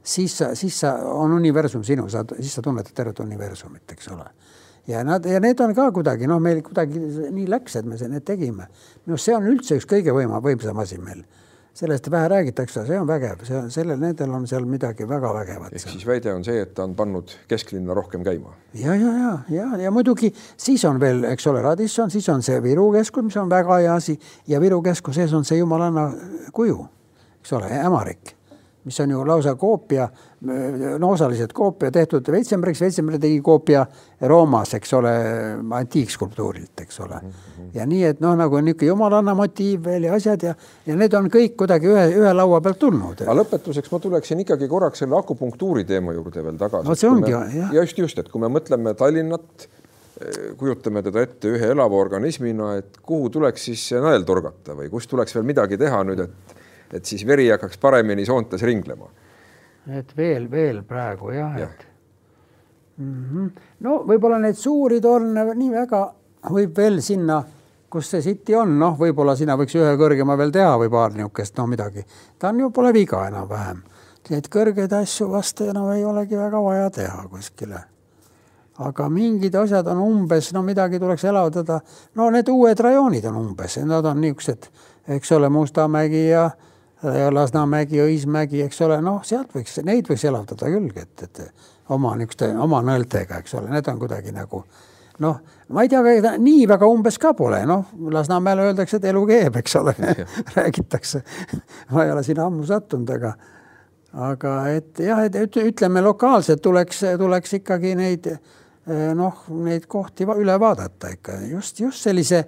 [0.00, 4.24] siis sa, siis sa, on universum sinu, sa, siis sa tunnetad tervet universumit, eks ole.
[4.88, 7.02] ja nad ja need on ka kuidagi noh, meil kuidagi
[7.36, 8.70] nii läks, et me need tegime.
[9.06, 11.26] arust see on üldse üks kõige võima, võimsam asi meil
[11.78, 15.74] sellest vähe räägitakse, see on vägev, see on sellel, nendel on seal midagi väga vägevat.
[15.76, 18.54] ehk siis väide on see, et ta on pannud kesklinna rohkem käima.
[18.74, 22.62] ja, ja, ja, ja, ja muidugi siis on veel, eks ole, Radisson, siis on see
[22.62, 26.10] Viru keskus, mis on väga hea asi ja Viru keskuse sees on see jumalanna
[26.52, 26.88] kuju.
[27.40, 28.34] eks ole, ämarik,
[28.88, 30.08] mis on ju lausa koopia,
[30.98, 33.84] no osaliselt koopia tehtud Veitsenbergis, Veitsenberg tegi koopia
[34.30, 35.14] Roomas, eks ole,
[35.80, 37.30] antiikskulptuurilt, eks ole mm.
[37.30, 37.70] -hmm.
[37.74, 40.54] ja nii, et noh, nagu niisugune jumalanna motiiv veel ja asjad ja,
[40.86, 43.24] ja need on kõik kuidagi ühe, ühe laua pealt tulnud.
[43.24, 46.88] aga lõpetuseks ma tuleksin ikkagi korraks selle akupunktuuri teema juurde veel tagasi.
[46.88, 47.54] no see ongi, jah.
[47.56, 49.68] ja just, just, et kui me mõtleme Tallinnat
[50.58, 55.36] kujutame teda ette ühe elava organismina, et kuhu tuleks siis nõel torgata või kus tuleks
[55.36, 56.56] veel midagi teha nüüd, et,
[56.92, 59.08] et siis veri hakkaks paremini soontes ringlema.
[59.98, 61.86] et veel, veel praegu jah ja., et
[62.98, 63.50] mm -hmm.
[63.80, 66.14] no võib-olla neid suuri torne nii väga
[66.50, 67.42] võib veel sinna,
[67.90, 71.56] kus see City on, noh, võib-olla sinna võiks ühe kõrgema veel teha või paar niisugust,
[71.56, 72.04] no midagi.
[72.38, 73.82] ta on ju, pole viga enam-vähem.
[74.28, 77.84] Neid kõrgeid asju vast enam no, ei olegi väga vaja teha kuskile
[78.78, 81.80] aga mingid asjad on umbes, no midagi tuleks elavdada.
[82.14, 84.68] no need uued rajoonid on umbes, nad on niisugused,
[85.08, 86.50] eks ole, Mustamägi ja, ja
[87.32, 91.42] Lasnamägi, Õismägi, eks ole, noh, sealt võiks, neid võiks elavdada küll, et, et
[91.94, 94.64] oma niisuguste, oma nõeltega, eks ole, need on kuidagi nagu
[95.22, 95.38] noh,
[95.74, 96.02] ma ei tea,
[96.38, 99.94] nii väga umbes ka pole, noh, Lasnamäel öeldakse, et elu keeb, eks ole
[100.56, 101.22] räägitakse.
[101.92, 103.34] ma ei ole sinna ammu sattunud, aga
[104.28, 108.32] aga et jah, et ütleme lokaalselt tuleks, tuleks ikkagi neid
[108.88, 112.38] Eh, noh, neid kohti üle vaadata ikka just, just sellise,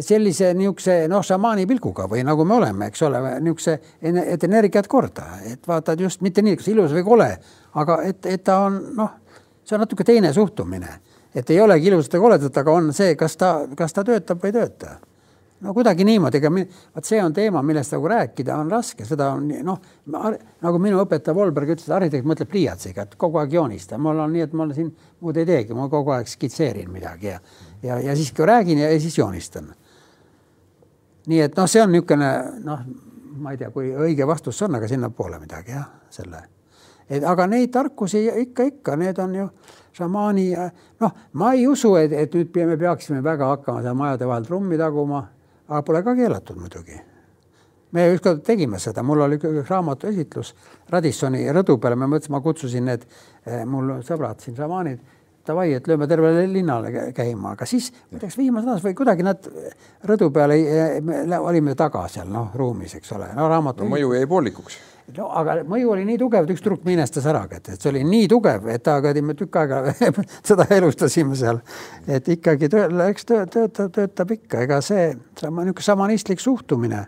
[0.00, 5.26] sellise niisuguse noh, šamaani pilguga või nagu me oleme, eks ole, niisuguse, et energiat korda,
[5.50, 7.30] et vaatad just mitte nii, kas ilus või kole,
[7.80, 9.14] aga et, et ta on noh,
[9.64, 10.98] see on natuke teine suhtumine,
[11.34, 14.52] et ei olegi ilusat ja koledat, aga on see, kas ta, kas ta töötab või
[14.52, 14.98] ei tööta.
[15.62, 19.44] No kuidagi niimoodi, ega vot see on teema, millest nagu rääkida on raske, seda on
[19.62, 19.76] noh,
[20.10, 24.34] nagu minu õpetaja Volberg ütles, et arhitekt mõtleb pliiatsiga, et kogu aeg joonista, mul on
[24.34, 24.88] nii, et ma siin
[25.22, 27.38] muud ei teegi, ma kogu aeg skitseerin midagi ja
[27.82, 29.74] ja, ja siis kui räägin ja, ja siis joonistan.
[31.26, 32.30] Nii et noh, see on niisugune
[32.64, 32.86] noh,
[33.42, 36.42] ma ei tea, kui õige vastus on, aga sinnapoole midagi jah, selle.
[37.08, 39.46] et aga neid tarkusi ikka, ikka, need on ju
[39.92, 40.48] šamaani,
[41.00, 44.78] noh, ma ei usu, et, et nüüd me peaksime väga hakkama seal majade vahel trummi
[44.80, 45.26] taguma
[45.72, 47.00] aga pole ka keelatud muidugi.
[47.92, 50.54] me ükskord tegime seda, mul oli üks raamatu esitlus
[50.90, 55.00] Radissoni rõdu peal, ma mõtlesin, ma kutsusin need eh, mul sõbrad siin šamaanid
[55.46, 59.50] davai, et lööme tervele linnale käima, aga siis muideks viimases nädalas või kuidagi nad
[60.08, 60.64] rõdu peal ei,
[61.38, 63.94] olime taga seal noh, ruumis, eks ole, no raamatu no,.
[63.96, 64.80] mõju jäi poolikuks
[65.16, 68.28] no aga mõju oli nii tugev, et üks tüdruk minestas ära, et, see oli nii
[68.30, 69.82] tugev, et ta käime tükk aega
[70.48, 71.60] seda elustasime seal.
[72.06, 77.06] et ikkagi töö, eks töö, töötab, töötab ikka, ega see sama niisugune šamanistlik suhtumine.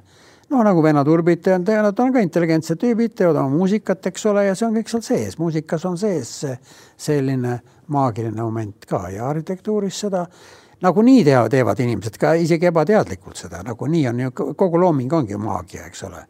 [0.51, 4.59] noh, nagu vennad Urbid, nad on ka intelligentsed tüübid, teevad oma muusikat, eks ole, ja
[4.59, 6.59] see on kõik seal sees, muusikas on sees see
[7.07, 10.26] selline maagiline moment ka ja arhitektuuris seda
[10.85, 15.87] nagunii teevad, teevad inimesed ka isegi ebateadlikult seda, nagunii on ju kogu looming ongi maagia,
[15.87, 16.26] eks ole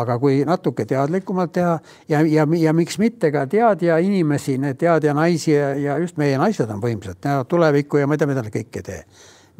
[0.00, 1.74] aga kui natuke teadlikumalt teha
[2.10, 6.70] ja, ja, ja miks mitte ka teadja inimesi, teadja naisi ja, ja just meie naised
[6.70, 9.04] on võimsad, näevad tulevikku ja ma ei tea, mida nad kõike tee.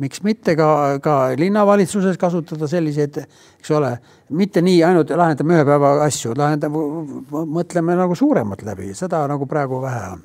[0.02, 3.20] miks mitte ka, ka linnavalitsuses kasutada selliseid,
[3.60, 3.92] eks ole,
[4.34, 6.82] mitte nii ainult lahendame ühe päeva asju, lahendame,
[7.30, 10.24] mõtleme nagu suuremalt läbi, seda nagu praegu vähe on.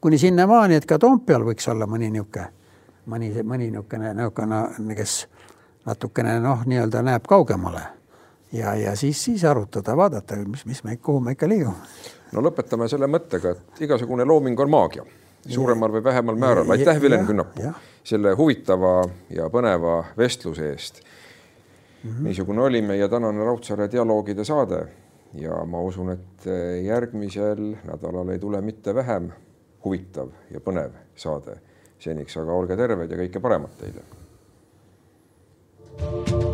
[0.00, 2.48] Kuni sinnamaani, et ka Toompeal võiks olla mõni niisugune,
[3.06, 5.16] mõni, mõni niisugune, niisugune, kes
[5.86, 7.82] natukene noh, nii-öelda näeb kaugemale
[8.52, 11.76] ja, ja siis, siis arutada, vaadata, mis, mis me, kuhu me ikka liigume.
[12.32, 15.04] no lõpetame selle mõttega, et igasugune looming on maagia,
[15.48, 16.70] suuremal või vähemal määral.
[16.70, 17.74] aitäh, Vilen Künnapuu,
[18.04, 22.10] selle huvitava ja põneva vestluse eest mm.
[22.10, 22.24] -hmm.
[22.28, 24.86] niisugune oli meie tänane Raudsaare dialoogide saade
[25.34, 26.50] ja ma usun, et
[26.84, 29.30] järgmisel nädalal ei tule mitte vähem
[29.84, 31.58] huvitav ja põnev saade
[32.00, 34.06] seniks, aga olge terved ja kõike paremat teile.
[36.00, 36.49] thank you